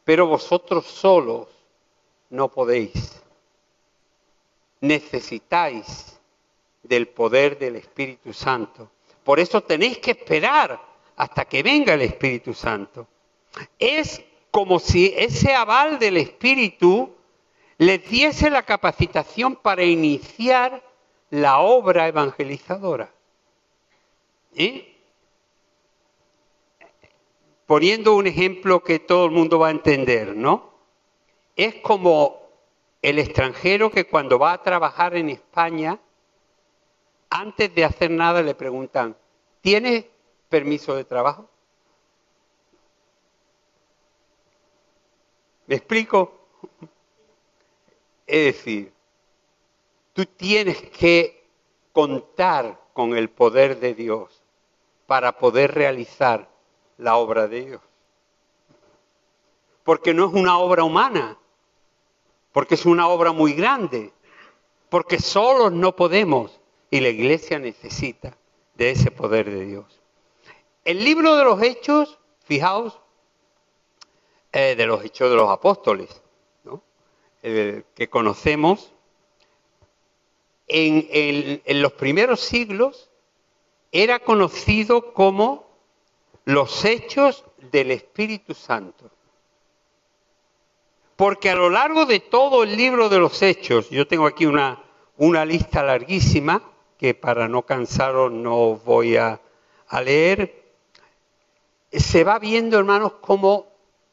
pero 0.05 0.27
vosotros 0.27 0.87
solos 0.87 1.49
no 2.31 2.49
podéis. 2.49 3.23
Necesitáis 4.81 6.19
del 6.83 7.09
poder 7.09 7.59
del 7.59 7.77
Espíritu 7.77 8.33
Santo. 8.33 8.91
Por 9.25 9.41
eso 9.41 9.61
tenéis 9.63 9.99
que 9.99 10.13
esperar 10.13 10.81
hasta 11.17 11.45
que 11.45 11.63
venga 11.63 11.95
el 11.95 12.03
Espíritu 12.03 12.55
Santo. 12.55 13.07
Es 13.79 14.23
como 14.51 14.79
si 14.79 15.13
ese 15.17 15.55
aval 15.55 15.99
del 15.99 16.17
Espíritu 16.17 17.15
les 17.77 18.09
diese 18.09 18.51
la 18.51 18.63
capacitación 18.63 19.57
para 19.57 19.85
iniciar 19.85 20.83
la 21.31 21.59
obra 21.59 22.09
evangelizadora. 22.09 23.13
Poniendo 27.67 28.17
un 28.17 28.27
ejemplo 28.27 28.83
que 28.83 28.99
todo 28.99 29.27
el 29.27 29.31
mundo 29.31 29.59
va 29.59 29.69
a 29.69 29.73
entender, 29.73 30.35
¿no? 30.35 30.68
Es 31.59 31.75
como 31.83 32.41
el 33.03 33.19
extranjero 33.19 33.91
que 33.91 34.07
cuando 34.07 34.39
va 34.39 34.53
a 34.53 34.63
trabajar 34.63 35.17
en 35.17 35.29
España, 35.29 35.99
antes 37.31 37.75
de 37.75 37.85
hacer 37.85 38.13
nada 38.13 38.43
le 38.43 38.55
preguntan, 38.55 39.17
¿tienes 39.61 40.05
permiso 40.49 40.95
de 40.95 41.03
trabajo? 41.03 41.51
¿Me 45.67 45.75
explico? 45.75 46.33
Es 48.25 48.55
decir, 48.55 48.93
tú 50.13 50.27
tienes 50.27 50.81
que 50.81 51.45
contar 51.93 52.81
con 52.93 53.17
el 53.17 53.31
poder 53.31 53.81
de 53.81 53.95
Dios 53.95 54.45
para 55.09 55.39
poder 55.39 55.75
realizar 55.75 56.49
la 56.99 57.17
obra 57.17 57.49
de 57.49 57.65
Dios. 57.65 57.83
Porque 59.83 60.15
no 60.15 60.29
es 60.29 60.35
una 60.35 60.59
obra 60.59 60.85
humana, 60.85 61.37
porque 62.59 62.75
es 62.75 62.87
una 62.87 63.07
obra 63.07 63.31
muy 63.31 63.53
grande, 63.53 64.11
porque 64.89 65.21
solos 65.21 65.71
no 65.71 65.95
podemos 65.95 66.59
y 66.91 66.99
la 66.99 67.09
iglesia 67.09 67.61
necesita 67.61 68.37
de 68.75 68.91
ese 68.91 69.13
poder 69.13 69.49
de 69.49 69.65
Dios. 69.65 70.01
El 70.85 71.05
libro 71.05 71.37
de 71.37 71.45
los 71.45 71.63
Hechos, 71.63 72.19
fijaos, 72.43 72.99
eh, 74.51 74.75
de 74.77 74.87
los 74.87 75.05
Hechos 75.05 75.31
de 75.31 75.37
los 75.37 75.49
Apóstoles, 75.49 76.21
que 77.43 78.09
conocemos, 78.11 78.93
en 80.67 81.81
los 81.81 81.93
primeros 81.93 82.41
siglos 82.41 83.09
era 83.93 84.19
conocido 84.19 85.13
como 85.13 85.65
los 86.45 86.85
Hechos 86.85 87.45
del 87.71 87.93
Espíritu 87.93 88.53
Santo. 88.53 89.13
Porque 91.19 91.51
a 91.51 91.57
lo 91.57 91.69
largo 91.69 92.07
de 92.07 92.21
todo 92.21 92.63
el 92.63 92.77
libro 92.77 93.09
de 93.09 93.19
los 93.19 93.43
Hechos, 93.43 93.91
yo 93.91 94.07
tengo 94.07 94.25
aquí 94.25 94.47
una, 94.47 94.85
lista 95.45 95.83
larguísima, 95.83 96.63
que 96.97 97.13
para 97.13 97.49
no 97.49 97.63
cansaros 97.63 98.31
no 98.31 98.77
voy 98.77 99.17
a, 99.17 99.41
a 99.89 100.01
leer, 100.01 100.63
se 101.91 102.23
va 102.23 102.39
viendo, 102.39 102.79
hermanos, 102.79 103.15
cómo 103.21 103.67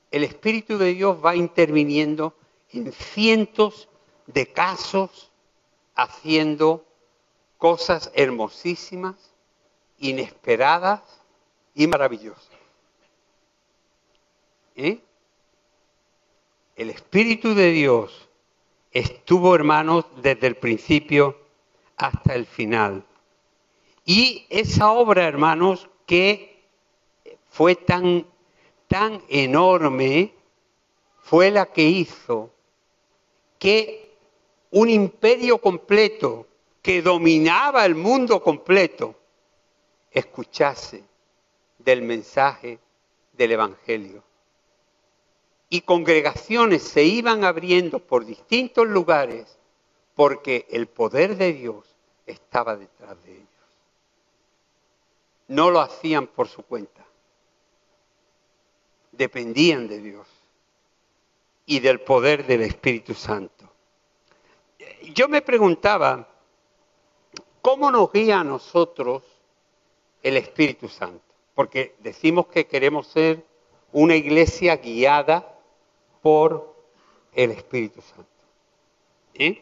el 0.09 0.23
Espíritu 0.23 0.79
de 0.79 0.95
Dios 0.95 1.23
va 1.23 1.35
interviniendo 1.35 2.33
en 2.71 2.91
cientos 2.91 3.87
de 4.25 4.51
casos, 4.51 5.29
haciendo 5.93 6.83
cosas 7.59 8.09
hermosísimas, 8.15 9.31
inesperadas 9.99 11.03
y 11.75 11.85
maravillosas. 11.85 12.49
¿Eh? 14.75 15.03
El 16.75 16.89
Espíritu 16.89 17.55
de 17.55 17.71
Dios 17.71 18.27
estuvo, 18.91 19.55
hermanos, 19.55 20.05
desde 20.21 20.47
el 20.47 20.55
principio 20.57 21.37
hasta 21.95 22.35
el 22.35 22.45
final. 22.45 23.05
Y 24.03 24.45
esa 24.49 24.91
obra, 24.91 25.25
hermanos, 25.25 25.89
que 26.05 26.63
fue 27.49 27.75
tan, 27.75 28.25
tan 28.89 29.21
enorme, 29.29 30.33
fue 31.21 31.49
la 31.49 31.65
que 31.67 31.83
hizo 31.83 32.51
que 33.57 34.17
un 34.71 34.89
imperio 34.89 35.59
completo 35.59 36.45
que 36.81 37.01
dominaba 37.01 37.85
el 37.85 37.95
mundo 37.95 38.43
completo 38.43 39.15
escuchase 40.11 41.03
del 41.79 42.01
mensaje 42.01 42.79
del 43.31 43.53
Evangelio. 43.53 44.23
Y 45.75 45.81
congregaciones 45.81 46.83
se 46.83 47.03
iban 47.03 47.43
abriendo 47.43 47.99
por 47.99 48.25
distintos 48.25 48.87
lugares 48.87 49.57
porque 50.15 50.65
el 50.69 50.87
poder 50.87 51.35
de 51.35 51.51
Dios 51.51 51.85
estaba 52.25 52.77
detrás 52.77 53.21
de 53.25 53.33
ellos. 53.33 53.49
No 55.49 55.69
lo 55.71 55.81
hacían 55.81 56.27
por 56.27 56.47
su 56.47 56.63
cuenta. 56.63 57.05
Dependían 59.11 59.89
de 59.89 59.99
Dios 59.99 60.27
y 61.65 61.81
del 61.81 61.99
poder 61.99 62.47
del 62.47 62.61
Espíritu 62.61 63.13
Santo. 63.13 63.69
Yo 65.13 65.27
me 65.27 65.41
preguntaba, 65.41 66.25
¿cómo 67.61 67.91
nos 67.91 68.13
guía 68.13 68.39
a 68.39 68.43
nosotros 68.45 69.23
el 70.23 70.37
Espíritu 70.37 70.87
Santo? 70.87 71.25
Porque 71.53 71.95
decimos 71.99 72.47
que 72.47 72.65
queremos 72.65 73.07
ser 73.07 73.45
una 73.91 74.15
iglesia 74.15 74.77
guiada 74.77 75.51
por 76.25 76.75
el 77.35 77.51
Espíritu 77.51 78.01
Santo. 78.01 78.25
¿Eh? 79.35 79.61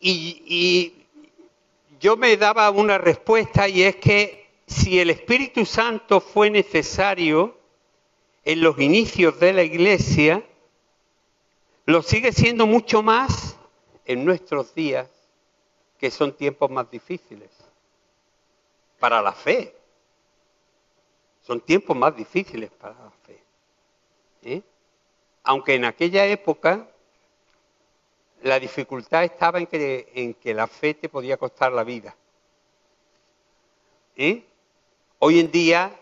Y, 0.00 0.42
y 0.46 1.06
yo 1.98 2.18
me 2.18 2.36
daba 2.36 2.68
una 2.68 2.98
respuesta 2.98 3.66
y 3.70 3.84
es 3.84 3.96
que 3.96 4.50
si 4.66 5.00
el 5.00 5.08
Espíritu 5.08 5.64
Santo 5.64 6.20
fue 6.20 6.50
necesario 6.50 7.56
en 8.44 8.60
los 8.60 8.78
inicios 8.78 9.40
de 9.40 9.54
la 9.54 9.62
iglesia, 9.62 10.44
lo 11.86 12.02
sigue 12.02 12.32
siendo 12.32 12.66
mucho 12.66 13.02
más 13.02 13.56
en 14.04 14.26
nuestros 14.26 14.74
días, 14.74 15.08
que 15.98 16.10
son 16.10 16.36
tiempos 16.36 16.70
más 16.70 16.90
difíciles 16.90 17.48
para 18.98 19.22
la 19.22 19.32
fe. 19.32 19.74
Son 21.42 21.60
tiempos 21.60 21.96
más 21.96 22.16
difíciles 22.16 22.70
para 22.70 22.94
la 22.94 23.10
fe. 23.26 23.42
¿eh? 24.42 24.62
Aunque 25.44 25.74
en 25.74 25.84
aquella 25.84 26.26
época 26.26 26.88
la 28.42 28.58
dificultad 28.58 29.24
estaba 29.24 29.58
en 29.58 29.66
que, 29.66 30.10
en 30.14 30.34
que 30.34 30.54
la 30.54 30.66
fe 30.66 30.94
te 30.94 31.08
podía 31.08 31.36
costar 31.36 31.72
la 31.72 31.84
vida. 31.84 32.14
¿eh? 34.16 34.44
Hoy 35.18 35.40
en 35.40 35.50
día 35.50 35.98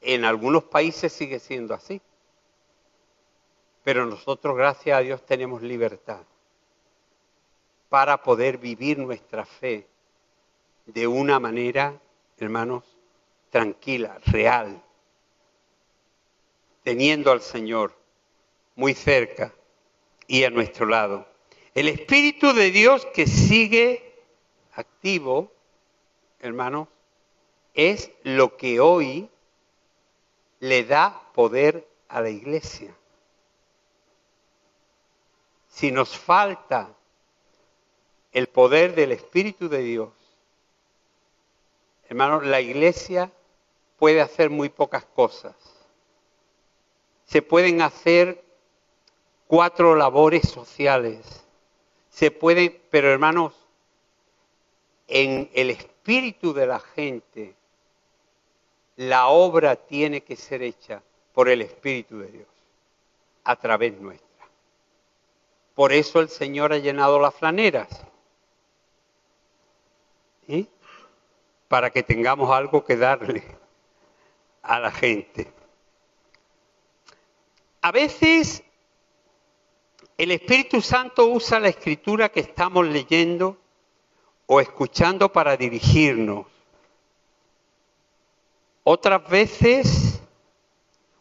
en 0.00 0.24
algunos 0.24 0.64
países 0.64 1.12
sigue 1.12 1.38
siendo 1.38 1.74
así. 1.74 2.00
Pero 3.84 4.06
nosotros, 4.06 4.56
gracias 4.56 4.96
a 4.96 5.00
Dios, 5.00 5.24
tenemos 5.24 5.62
libertad 5.62 6.20
para 7.88 8.22
poder 8.22 8.58
vivir 8.58 8.98
nuestra 8.98 9.44
fe 9.44 9.86
de 10.86 11.06
una 11.06 11.38
manera, 11.38 12.00
hermanos, 12.38 12.91
tranquila, 13.52 14.18
real, 14.24 14.82
teniendo 16.82 17.30
al 17.30 17.42
Señor 17.42 17.94
muy 18.76 18.94
cerca 18.94 19.52
y 20.26 20.44
a 20.44 20.50
nuestro 20.50 20.86
lado. 20.86 21.28
El 21.74 21.88
Espíritu 21.88 22.54
de 22.54 22.70
Dios 22.70 23.06
que 23.12 23.26
sigue 23.26 24.14
activo, 24.72 25.52
hermanos, 26.40 26.88
es 27.74 28.10
lo 28.22 28.56
que 28.56 28.80
hoy 28.80 29.28
le 30.60 30.84
da 30.84 31.20
poder 31.34 31.86
a 32.08 32.22
la 32.22 32.30
iglesia. 32.30 32.96
Si 35.68 35.92
nos 35.92 36.16
falta 36.16 36.96
el 38.32 38.48
poder 38.48 38.94
del 38.94 39.12
Espíritu 39.12 39.68
de 39.68 39.82
Dios, 39.82 40.10
hermanos, 42.08 42.46
la 42.46 42.62
iglesia 42.62 43.30
puede 44.02 44.20
hacer 44.20 44.50
muy 44.50 44.68
pocas 44.68 45.04
cosas. 45.04 45.54
Se 47.24 47.40
pueden 47.40 47.82
hacer 47.82 48.42
cuatro 49.46 49.94
labores 49.94 50.48
sociales. 50.48 51.46
Se 52.10 52.32
pueden, 52.32 52.82
pero 52.90 53.12
hermanos, 53.12 53.54
en 55.06 55.48
el 55.54 55.70
espíritu 55.70 56.52
de 56.52 56.66
la 56.66 56.80
gente 56.80 57.54
la 58.96 59.28
obra 59.28 59.76
tiene 59.76 60.22
que 60.22 60.34
ser 60.34 60.62
hecha 60.62 61.00
por 61.32 61.48
el 61.48 61.62
Espíritu 61.62 62.18
de 62.18 62.26
Dios, 62.26 62.48
a 63.44 63.54
través 63.54 64.00
nuestra. 64.00 64.48
Por 65.76 65.92
eso 65.92 66.18
el 66.18 66.28
Señor 66.28 66.72
ha 66.72 66.78
llenado 66.78 67.20
las 67.20 67.36
flaneras. 67.36 67.88
¿sí? 70.48 70.68
Para 71.68 71.90
que 71.90 72.02
tengamos 72.02 72.50
algo 72.50 72.84
que 72.84 72.96
darle 72.96 73.61
a 74.62 74.78
la 74.78 74.90
gente. 74.90 75.52
A 77.80 77.90
veces 77.90 78.62
el 80.16 80.30
Espíritu 80.30 80.80
Santo 80.80 81.26
usa 81.26 81.60
la 81.60 81.68
escritura 81.68 82.28
que 82.28 82.40
estamos 82.40 82.86
leyendo 82.86 83.58
o 84.46 84.60
escuchando 84.60 85.32
para 85.32 85.56
dirigirnos 85.56 86.46
otras 88.84 89.28
veces 89.28 90.20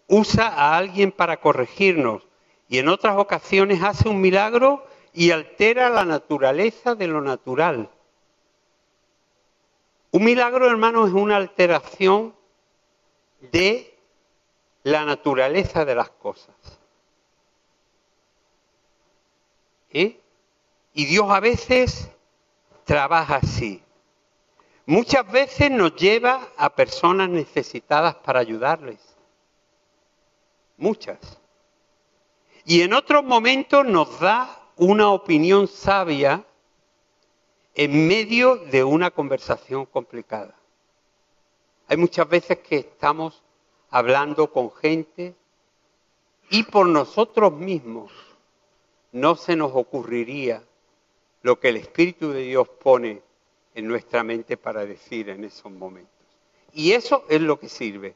usa 0.08 0.48
a 0.48 0.78
alguien 0.78 1.12
para 1.12 1.38
corregirnos 1.38 2.24
y 2.68 2.80
en 2.80 2.88
otras 2.88 3.18
ocasiones 3.18 3.84
hace 3.84 4.10
un 4.10 4.20
milagro 4.20 4.86
y 5.14 5.32
altera 5.32 5.90
la 5.90 6.06
naturaleza 6.06 6.96
de 6.96 7.08
lo 7.08 7.22
natural. 7.22 7.90
Un 10.12 10.24
milagro, 10.24 10.68
hermano, 10.70 11.06
es 11.06 11.14
una 11.14 11.38
alteración 11.38 12.34
de 13.52 13.98
la 14.84 15.06
naturaleza 15.06 15.86
de 15.86 15.96
las 15.96 16.10
cosas. 16.10 16.56
¿Eh? 19.92 20.20
Y 20.94 21.06
Dios 21.06 21.30
a 21.30 21.40
veces 21.40 22.10
trabaja 22.86 23.38
así. 23.38 23.84
Muchas 24.86 25.30
veces 25.32 25.72
nos 25.72 25.96
lleva 25.96 26.48
a 26.58 26.76
personas 26.76 27.30
necesitadas 27.30 28.16
para 28.16 28.40
ayudarles. 28.40 29.00
Muchas. 30.78 31.20
Y 32.66 32.82
en 32.82 32.94
otros 32.94 33.24
momentos 33.24 33.86
nos 33.86 34.20
da 34.20 34.60
una 34.78 35.10
opinión 35.12 35.68
sabia 35.68 36.44
en 37.76 38.08
medio 38.08 38.58
de 38.58 38.84
una 38.84 39.12
conversación 39.12 39.86
complicada. 39.86 40.56
Hay 41.92 41.98
muchas 41.98 42.30
veces 42.30 42.60
que 42.60 42.78
estamos 42.78 43.44
hablando 43.90 44.50
con 44.50 44.72
gente 44.72 45.36
y 46.50 46.64
por 46.64 46.88
nosotros 46.88 47.52
mismos 47.52 48.14
no 49.12 49.36
se 49.36 49.58
nos 49.58 49.74
ocurriría 49.74 50.64
lo 51.42 51.60
que 51.60 51.68
el 51.68 51.76
Espíritu 51.76 52.32
de 52.32 52.44
Dios 52.44 52.70
pone 52.70 53.22
en 53.76 53.90
nuestra 53.90 54.24
mente 54.24 54.56
para 54.56 54.86
decir 54.86 55.28
en 55.28 55.44
esos 55.44 55.70
momentos. 55.70 56.16
Y 56.72 56.94
eso 56.94 57.26
es 57.28 57.42
lo 57.42 57.60
que 57.60 57.68
sirve. 57.68 58.16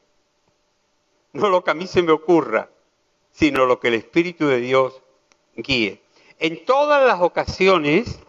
No 1.34 1.50
lo 1.50 1.62
que 1.62 1.72
a 1.72 1.74
mí 1.74 1.86
se 1.86 2.00
me 2.00 2.12
ocurra, 2.12 2.70
sino 3.30 3.66
lo 3.66 3.78
que 3.78 3.88
el 3.88 3.94
Espíritu 3.94 4.46
de 4.46 4.60
Dios 4.60 5.02
guíe. 5.54 6.00
En 6.38 6.64
todas 6.64 7.06
las 7.06 7.20
ocasiones, 7.20 8.20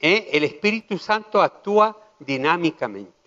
¿eh? 0.00 0.28
el 0.32 0.44
Espíritu 0.44 0.98
Santo 0.98 1.40
actúa 1.40 1.96
dinámicamente, 2.18 3.17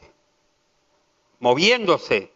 moviéndose, 1.41 2.31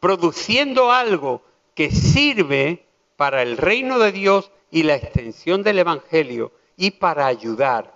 produciendo 0.00 0.90
algo 0.90 1.42
que 1.74 1.90
sirve 1.90 2.86
para 3.16 3.42
el 3.42 3.58
reino 3.58 3.98
de 3.98 4.12
Dios 4.12 4.50
y 4.70 4.84
la 4.84 4.96
extensión 4.96 5.62
del 5.62 5.78
Evangelio 5.78 6.52
y 6.76 6.92
para 6.92 7.26
ayudar 7.26 7.94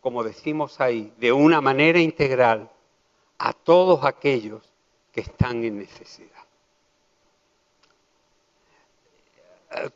como 0.00 0.24
decimos 0.24 0.80
ahí, 0.80 1.12
de 1.18 1.32
una 1.32 1.60
manera 1.60 1.98
integral 2.00 2.70
a 3.38 3.52
todos 3.52 4.04
aquellos 4.04 4.62
que 5.12 5.20
están 5.20 5.62
en 5.64 5.78
necesidad. 5.78 6.28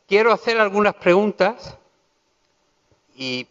Quiero 0.07 0.31
hacer 0.31 0.59
algunas 0.59 0.95
preguntas 0.95 1.77
y 3.15 3.47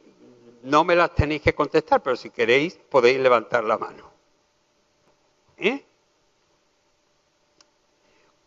no 0.62 0.84
me 0.84 0.94
las 0.94 1.14
tenéis 1.14 1.42
que 1.42 1.54
contestar, 1.54 2.02
pero 2.02 2.16
si 2.16 2.30
queréis 2.30 2.74
podéis 2.88 3.18
levantar 3.18 3.64
la 3.64 3.76
mano. 3.76 4.10
¿Eh? 5.58 5.84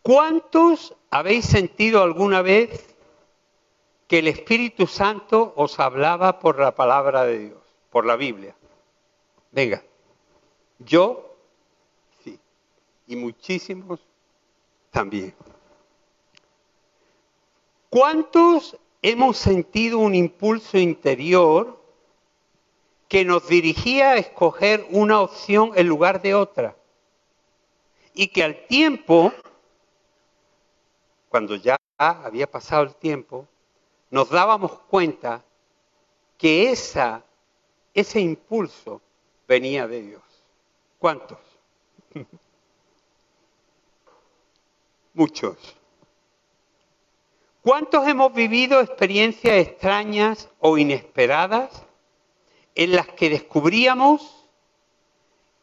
¿Cuántos 0.07 0.95
habéis 1.11 1.43
sentido 1.43 2.01
alguna 2.01 2.41
vez 2.41 2.95
que 4.07 4.19
el 4.19 4.29
Espíritu 4.29 4.87
Santo 4.87 5.51
os 5.57 5.81
hablaba 5.81 6.39
por 6.39 6.57
la 6.59 6.73
palabra 6.73 7.25
de 7.25 7.39
Dios? 7.39 7.57
por 7.89 8.05
la 8.05 8.15
Biblia. 8.15 8.55
Venga, 9.51 9.83
yo 10.79 11.35
sí, 12.23 12.39
y 13.07 13.17
muchísimos 13.17 13.99
también. 14.91 15.35
¿Cuántos 17.89 18.77
hemos 19.01 19.37
sentido 19.37 19.99
un 19.99 20.15
impulso 20.15 20.77
interior 20.77 21.83
que 23.09 23.25
nos 23.25 23.45
dirigía 23.49 24.11
a 24.11 24.17
escoger 24.17 24.87
una 24.91 25.19
opción 25.19 25.71
en 25.75 25.87
lugar 25.87 26.21
de 26.21 26.33
otra? 26.33 26.77
Y 28.13 28.27
que 28.29 28.45
al 28.45 28.65
tiempo 28.67 29.33
cuando 31.37 31.55
ya 31.55 31.77
había 31.99 32.49
pasado 32.49 32.81
el 32.81 32.95
tiempo, 32.95 33.47
nos 34.09 34.27
dábamos 34.31 34.71
cuenta 34.89 35.45
que 36.35 36.71
ese 36.71 38.19
impulso 38.19 38.99
venía 39.47 39.87
de 39.87 40.01
Dios. 40.01 40.23
¿Cuántos? 40.97 41.37
Muchos. 45.13 45.75
¿Cuántos 47.61 48.07
hemos 48.07 48.33
vivido 48.33 48.81
experiencias 48.81 49.57
extrañas 49.57 50.49
o 50.57 50.79
inesperadas 50.79 51.83
en 52.73 52.95
las 52.95 53.09
que 53.09 53.29
descubríamos 53.29 54.43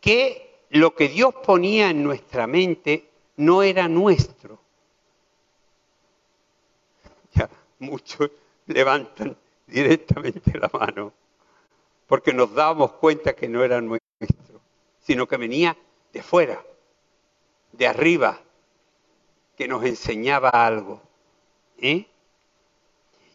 que 0.01 0.57
lo 0.71 0.95
que 0.95 1.09
Dios 1.09 1.35
ponía 1.45 1.91
en 1.91 2.05
nuestra 2.05 2.47
mente 2.47 3.11
no 3.35 3.65
era 3.65 3.89
nuestro? 3.89 4.63
Ya, 7.35 7.51
muchos 7.79 8.31
levantan 8.67 9.37
directamente 9.67 10.59
la 10.59 10.71
mano 10.73 11.13
porque 12.07 12.33
nos 12.33 12.55
dábamos 12.55 12.93
cuenta 12.93 13.35
que 13.35 13.49
no 13.49 13.65
era 13.65 13.81
nuestro, 13.81 14.61
sino 15.01 15.27
que 15.27 15.37
venía 15.37 15.77
de 16.13 16.23
fuera, 16.23 16.65
de 17.73 17.87
arriba, 17.87 18.41
que 19.57 19.67
nos 19.69 19.85
enseñaba 19.85 20.51
algo. 20.51 21.01
¿eh? 21.79 22.07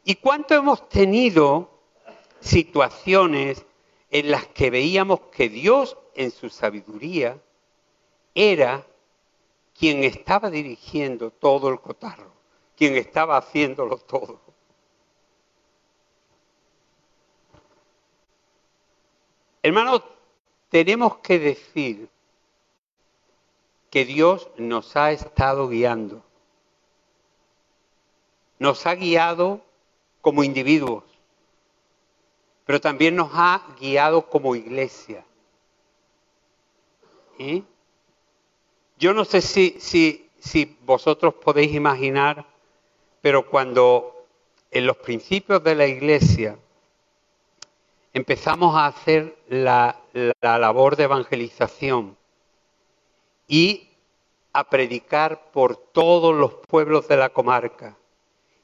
¿Y 0.04 0.16
cuánto 0.16 0.56
hemos 0.56 0.88
tenido 0.90 1.70
situaciones 2.40 3.66
en 4.12 4.32
las 4.32 4.48
que 4.48 4.70
veíamos 4.70 5.20
que 5.32 5.50
Dios 5.50 5.98
en 6.16 6.32
su 6.32 6.50
sabiduría 6.50 7.40
era 8.34 8.86
quien 9.78 10.04
estaba 10.04 10.50
dirigiendo 10.50 11.32
todo 11.32 11.70
el 11.70 11.80
cotarro, 11.80 12.32
quien 12.80 12.96
estaba 12.96 13.36
haciéndolo 13.36 13.98
todo? 13.98 14.40
Hermanos, 19.62 20.02
tenemos 20.70 21.18
que 21.18 21.40
decir 21.40 22.10
que 23.90 24.06
Dios 24.06 24.50
nos 24.56 24.96
ha 24.96 25.12
estado 25.12 25.68
guiando. 25.68 26.24
Nos 28.60 28.86
ha 28.86 28.96
guiado 28.96 29.60
como 30.22 30.46
individuos, 30.46 31.04
pero 32.64 32.80
también 32.80 33.18
nos 33.18 33.32
ha 33.34 33.76
guiado 33.78 34.30
como 34.30 34.56
iglesia. 34.56 35.26
¿Eh? 37.40 37.62
Yo 38.98 39.14
no 39.14 39.26
sé 39.26 39.42
si, 39.42 39.76
si, 39.82 40.30
si 40.40 40.78
vosotros 40.86 41.34
podéis 41.34 41.74
imaginar, 41.74 42.46
pero 43.22 43.50
cuando 43.50 44.26
en 44.72 44.86
los 44.86 44.98
principios 44.98 45.64
de 45.64 45.76
la 45.76 45.88
iglesia 45.88 46.58
empezamos 48.14 48.76
a 48.76 48.88
hacer 48.88 49.36
la, 49.48 50.00
labor 50.42 50.96
de 50.96 51.04
evangelización 51.04 52.18
y 53.48 53.88
a 54.54 54.70
predicar 54.70 55.52
por 55.52 55.78
todos 55.78 56.36
los 56.36 56.54
pueblos 56.68 57.08
de 57.08 57.18
la 57.18 57.30
comarca 57.30 57.96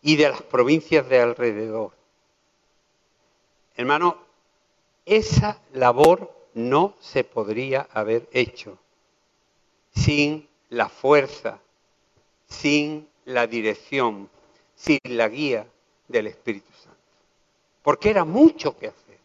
y 0.01 0.15
de 0.15 0.29
las 0.29 0.41
provincias 0.41 1.07
de 1.09 1.21
alrededor. 1.21 1.91
Hermano, 3.75 4.17
esa 5.05 5.59
labor 5.73 6.33
no 6.53 6.95
se 6.99 7.23
podría 7.23 7.87
haber 7.91 8.27
hecho 8.31 8.77
sin 9.91 10.47
la 10.69 10.89
fuerza, 10.89 11.59
sin 12.47 13.07
la 13.25 13.47
dirección, 13.47 14.29
sin 14.75 14.99
la 15.03 15.29
guía 15.29 15.65
del 16.07 16.27
Espíritu 16.27 16.71
Santo. 16.73 16.99
Porque 17.81 18.09
era 18.09 18.25
mucho 18.25 18.77
que 18.77 18.87
hacer. 18.87 19.19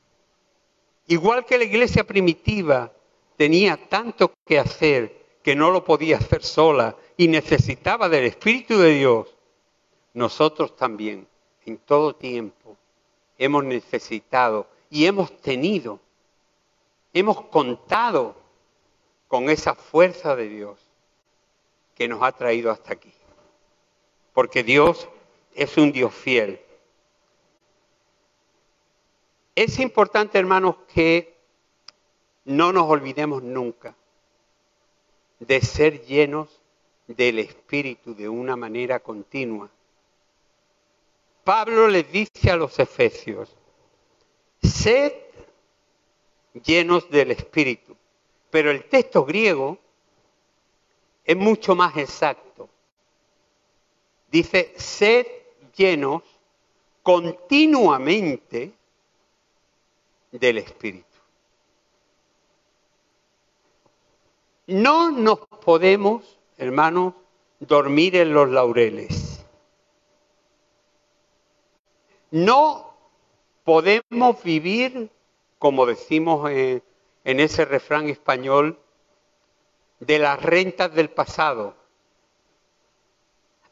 Igual 1.07 1.45
que 1.45 1.59
la 1.59 1.65
iglesia 1.65 2.05
primitiva 2.05 2.93
tenía 3.37 3.89
tanto 3.89 4.33
que 4.47 4.59
hacer 4.59 5.21
que 5.43 5.57
no 5.57 5.71
lo 5.71 5.85
podía 5.85 6.19
hacer 6.19 6.43
sola 6.43 6.97
y 7.17 7.29
necesitaba 7.29 8.09
del 8.09 8.25
Espíritu 8.25 8.79
de 8.79 8.95
Dios, 8.95 9.35
nosotros 10.15 10.77
también, 10.77 11.27
en 11.65 11.79
todo 11.79 12.15
tiempo, 12.15 12.77
hemos 13.39 13.65
necesitado 13.65 14.67
y 14.91 15.07
hemos 15.07 15.37
tenido, 15.41 16.01
hemos 17.13 17.43
contado 17.47 18.37
con 19.29 19.49
esa 19.49 19.75
fuerza 19.75 20.37
de 20.37 20.49
Dios 20.49 20.79
que 21.95 22.09
nos 22.09 22.23
ha 22.23 22.33
traído 22.33 22.71
hasta 22.71 22.93
aquí. 22.93 23.13
Porque 24.33 24.63
Dios 24.63 25.09
es 25.55 25.77
un 25.77 25.93
Dios 25.93 26.15
fiel 26.15 26.61
es 29.63 29.79
importante, 29.79 30.39
hermanos, 30.39 30.77
que 30.95 31.37
no 32.47 32.73
nos 32.73 32.89
olvidemos 32.89 33.43
nunca 33.43 33.95
de 35.39 35.61
ser 35.61 36.03
llenos 36.07 36.63
del 37.07 37.41
Espíritu 37.41 38.15
de 38.15 38.27
una 38.27 38.57
manera 38.57 39.01
continua. 39.01 39.71
Pablo 41.45 41.89
les 41.89 42.11
dice 42.11 42.51
a 42.51 42.57
los 42.57 42.79
efesios, 42.79 43.55
sed 44.63 45.13
llenos 46.65 47.11
del 47.11 47.33
Espíritu. 47.33 47.95
Pero 48.51 48.71
el 48.71 48.89
texto 48.89 49.27
griego 49.27 49.79
es 51.23 51.37
mucho 51.37 51.75
más 51.75 51.99
exacto. 51.99 52.71
Dice, 54.31 54.73
sed 54.79 55.40
llenos 55.73 56.23
continuamente 57.03 58.73
del 60.33 60.59
Espíritu. 60.59 61.07
No 64.67 65.11
nos 65.11 65.41
podemos, 65.65 66.39
hermanos, 66.57 67.15
dormir 67.59 68.17
en 68.17 68.33
los 68.33 68.49
laureles. 68.49 69.45
No 72.31 72.95
podemos 73.65 74.43
vivir, 74.45 75.11
como 75.59 75.87
decimos 75.87 76.49
en, 76.51 76.83
en 77.25 77.41
ese 77.41 77.65
refrán 77.65 78.09
español, 78.09 78.79
de 79.99 80.19
las 80.19 80.41
rentas 80.41 80.95
del 80.95 81.11
pasado. 81.11 81.75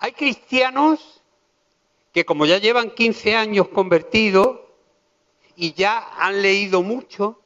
Hay 0.01 0.12
cristianos 0.12 1.17
que 2.12 2.24
como 2.24 2.46
ya 2.46 2.59
llevan 2.59 2.90
15 2.90 3.36
años 3.36 3.68
convertidos, 3.68 4.61
y 5.61 5.72
ya 5.72 6.11
han 6.16 6.40
leído 6.40 6.84
mucho, 6.84 7.42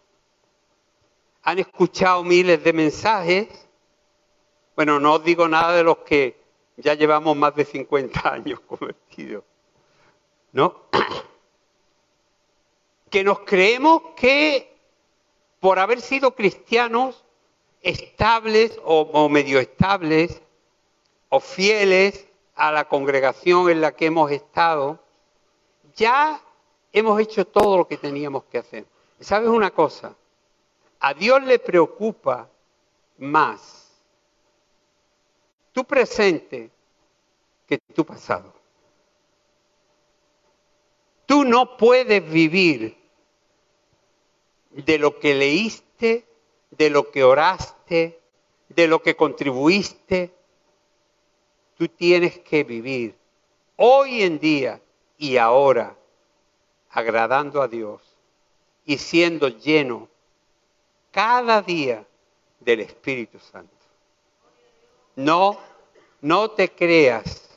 han 1.42 1.58
escuchado 1.58 2.22
miles 2.22 2.62
de 2.62 2.74
mensajes. 2.74 3.48
Bueno, 4.76 5.00
no 5.00 5.14
os 5.14 5.24
digo 5.24 5.48
nada 5.48 5.74
de 5.74 5.82
los 5.82 5.96
que 5.98 6.38
ya 6.76 6.92
llevamos 6.92 7.34
más 7.34 7.54
de 7.54 7.64
50 7.64 8.34
años 8.34 8.60
convertidos. 8.68 9.44
¿No? 10.52 10.82
Que 13.10 13.24
nos 13.24 13.40
creemos 13.40 14.00
que 14.16 14.74
por 15.60 15.78
haber 15.78 16.00
sido 16.00 16.34
cristianos 16.34 17.26
estables 17.82 18.80
o, 18.84 19.02
o 19.02 19.28
medio 19.28 19.58
estables 19.58 20.40
o 21.28 21.38
fieles 21.38 22.26
a 22.62 22.70
la 22.70 22.84
congregación 22.84 23.70
en 23.70 23.80
la 23.80 23.90
que 23.90 24.06
hemos 24.06 24.30
estado, 24.30 25.00
ya 25.96 26.40
hemos 26.92 27.20
hecho 27.20 27.44
todo 27.44 27.76
lo 27.76 27.88
que 27.88 27.96
teníamos 27.96 28.44
que 28.44 28.58
hacer. 28.58 28.86
¿Sabes 29.18 29.48
una 29.48 29.72
cosa? 29.72 30.14
A 31.00 31.12
Dios 31.12 31.42
le 31.42 31.58
preocupa 31.58 32.48
más 33.18 34.00
tu 35.72 35.84
presente 35.84 36.70
que 37.66 37.78
tu 37.78 38.06
pasado. 38.06 38.52
Tú 41.26 41.44
no 41.44 41.76
puedes 41.76 42.24
vivir 42.30 42.96
de 44.70 44.98
lo 44.98 45.18
que 45.18 45.34
leíste, 45.34 46.28
de 46.70 46.90
lo 46.90 47.10
que 47.10 47.24
oraste, 47.24 48.20
de 48.68 48.86
lo 48.86 49.02
que 49.02 49.16
contribuiste. 49.16 50.32
Tú 51.82 51.88
tienes 51.88 52.38
que 52.38 52.62
vivir 52.62 53.12
hoy 53.74 54.22
en 54.22 54.38
día 54.38 54.80
y 55.18 55.36
ahora 55.36 55.96
agradando 56.90 57.60
a 57.60 57.66
Dios 57.66 58.00
y 58.84 58.98
siendo 58.98 59.48
lleno 59.48 60.08
cada 61.10 61.60
día 61.60 62.06
del 62.60 62.82
Espíritu 62.82 63.40
Santo. 63.40 63.74
No, 65.16 65.58
no 66.20 66.52
te 66.52 66.70
creas 66.70 67.50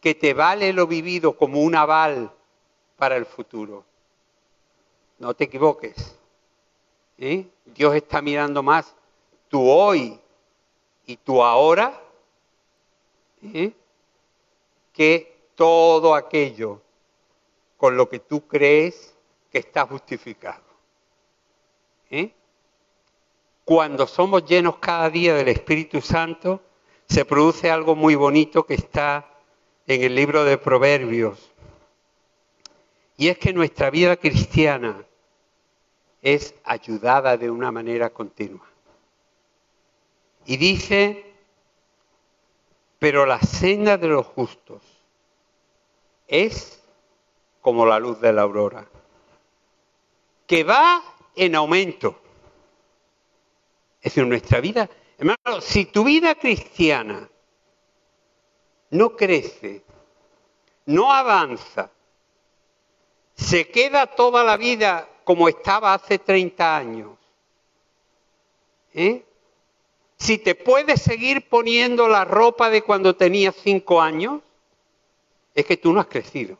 que 0.00 0.16
te 0.16 0.34
vale 0.34 0.72
lo 0.72 0.88
vivido 0.88 1.36
como 1.36 1.62
un 1.62 1.76
aval 1.76 2.32
para 2.96 3.14
el 3.14 3.24
futuro. 3.24 3.84
No 5.20 5.32
te 5.32 5.44
equivoques. 5.44 6.18
¿eh? 7.18 7.46
Dios 7.66 7.94
está 7.94 8.20
mirando 8.20 8.64
más 8.64 8.92
tu 9.48 9.70
hoy 9.70 10.18
y 11.06 11.16
tu 11.18 11.40
ahora. 11.40 12.00
¿Eh? 13.52 13.72
que 14.92 15.50
todo 15.54 16.14
aquello 16.14 16.80
con 17.76 17.96
lo 17.96 18.08
que 18.08 18.20
tú 18.20 18.46
crees 18.46 19.14
que 19.50 19.58
está 19.58 19.86
justificado. 19.86 20.64
¿Eh? 22.10 22.32
Cuando 23.64 24.06
somos 24.06 24.44
llenos 24.44 24.76
cada 24.78 25.10
día 25.10 25.34
del 25.34 25.48
Espíritu 25.48 26.00
Santo, 26.00 26.62
se 27.08 27.24
produce 27.24 27.70
algo 27.70 27.94
muy 27.94 28.14
bonito 28.14 28.64
que 28.66 28.74
está 28.74 29.28
en 29.86 30.02
el 30.02 30.14
libro 30.14 30.44
de 30.44 30.58
Proverbios. 30.58 31.50
Y 33.16 33.28
es 33.28 33.38
que 33.38 33.52
nuestra 33.52 33.90
vida 33.90 34.16
cristiana 34.16 35.04
es 36.22 36.54
ayudada 36.64 37.36
de 37.36 37.50
una 37.50 37.70
manera 37.70 38.10
continua. 38.10 38.66
Y 40.46 40.56
dice, 40.56 41.33
pero 43.04 43.26
la 43.26 43.38
senda 43.38 43.98
de 43.98 44.08
los 44.08 44.24
justos 44.28 44.80
es 46.26 46.82
como 47.60 47.84
la 47.84 47.98
luz 47.98 48.18
de 48.18 48.32
la 48.32 48.40
aurora, 48.40 48.88
que 50.46 50.64
va 50.64 51.02
en 51.36 51.54
aumento. 51.54 52.18
Es 54.00 54.04
decir, 54.04 54.26
nuestra 54.26 54.58
vida, 54.62 54.88
hermano, 55.18 55.60
si 55.60 55.84
tu 55.84 56.02
vida 56.02 56.34
cristiana 56.36 57.28
no 58.88 59.14
crece, 59.14 59.84
no 60.86 61.12
avanza, 61.12 61.90
se 63.34 63.68
queda 63.68 64.06
toda 64.06 64.42
la 64.44 64.56
vida 64.56 65.06
como 65.24 65.46
estaba 65.46 65.92
hace 65.92 66.20
30 66.20 66.74
años, 66.74 67.18
¿eh? 68.94 69.26
Si 70.24 70.38
te 70.38 70.54
puedes 70.54 71.02
seguir 71.02 71.50
poniendo 71.50 72.08
la 72.08 72.24
ropa 72.24 72.70
de 72.70 72.80
cuando 72.80 73.14
tenías 73.14 73.54
5 73.56 74.00
años, 74.00 74.40
es 75.54 75.66
que 75.66 75.76
tú 75.76 75.92
no 75.92 76.00
has 76.00 76.06
crecido. 76.06 76.56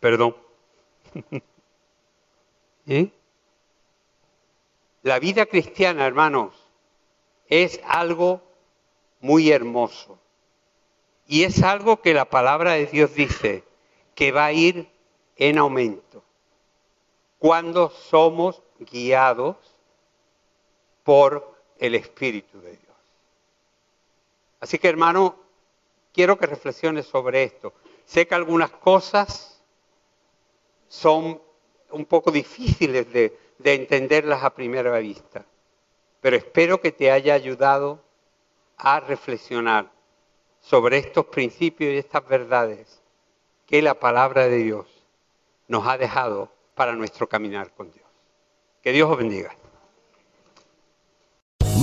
Perdón. 0.00 0.34
¿Eh? 2.86 3.10
La 5.02 5.18
vida 5.18 5.44
cristiana, 5.44 6.06
hermanos, 6.06 6.54
es 7.46 7.78
algo 7.84 8.40
muy 9.20 9.50
hermoso. 9.50 10.18
Y 11.26 11.44
es 11.44 11.62
algo 11.62 12.00
que 12.00 12.14
la 12.14 12.24
palabra 12.24 12.72
de 12.72 12.86
Dios 12.86 13.12
dice 13.14 13.64
que 14.14 14.32
va 14.32 14.46
a 14.46 14.52
ir 14.54 14.88
en 15.36 15.58
aumento 15.58 16.24
cuando 17.38 17.90
somos 17.90 18.62
guiados 18.78 19.69
por 21.10 21.56
el 21.76 21.96
Espíritu 21.96 22.60
de 22.60 22.70
Dios. 22.70 22.96
Así 24.60 24.78
que 24.78 24.86
hermano, 24.86 25.34
quiero 26.12 26.38
que 26.38 26.46
reflexiones 26.46 27.04
sobre 27.04 27.42
esto. 27.42 27.72
Sé 28.04 28.28
que 28.28 28.36
algunas 28.36 28.70
cosas 28.70 29.60
son 30.86 31.42
un 31.90 32.04
poco 32.04 32.30
difíciles 32.30 33.12
de, 33.12 33.36
de 33.58 33.74
entenderlas 33.74 34.44
a 34.44 34.54
primera 34.54 34.96
vista, 35.00 35.44
pero 36.20 36.36
espero 36.36 36.80
que 36.80 36.92
te 36.92 37.10
haya 37.10 37.34
ayudado 37.34 38.04
a 38.76 39.00
reflexionar 39.00 39.90
sobre 40.60 40.98
estos 40.98 41.26
principios 41.26 41.92
y 41.92 41.98
estas 41.98 42.24
verdades 42.28 43.02
que 43.66 43.82
la 43.82 43.94
palabra 43.94 44.46
de 44.46 44.58
Dios 44.58 44.86
nos 45.66 45.88
ha 45.88 45.98
dejado 45.98 46.52
para 46.76 46.92
nuestro 46.92 47.28
caminar 47.28 47.74
con 47.74 47.90
Dios. 47.90 48.06
Que 48.80 48.92
Dios 48.92 49.10
os 49.10 49.18
bendiga. 49.18 49.59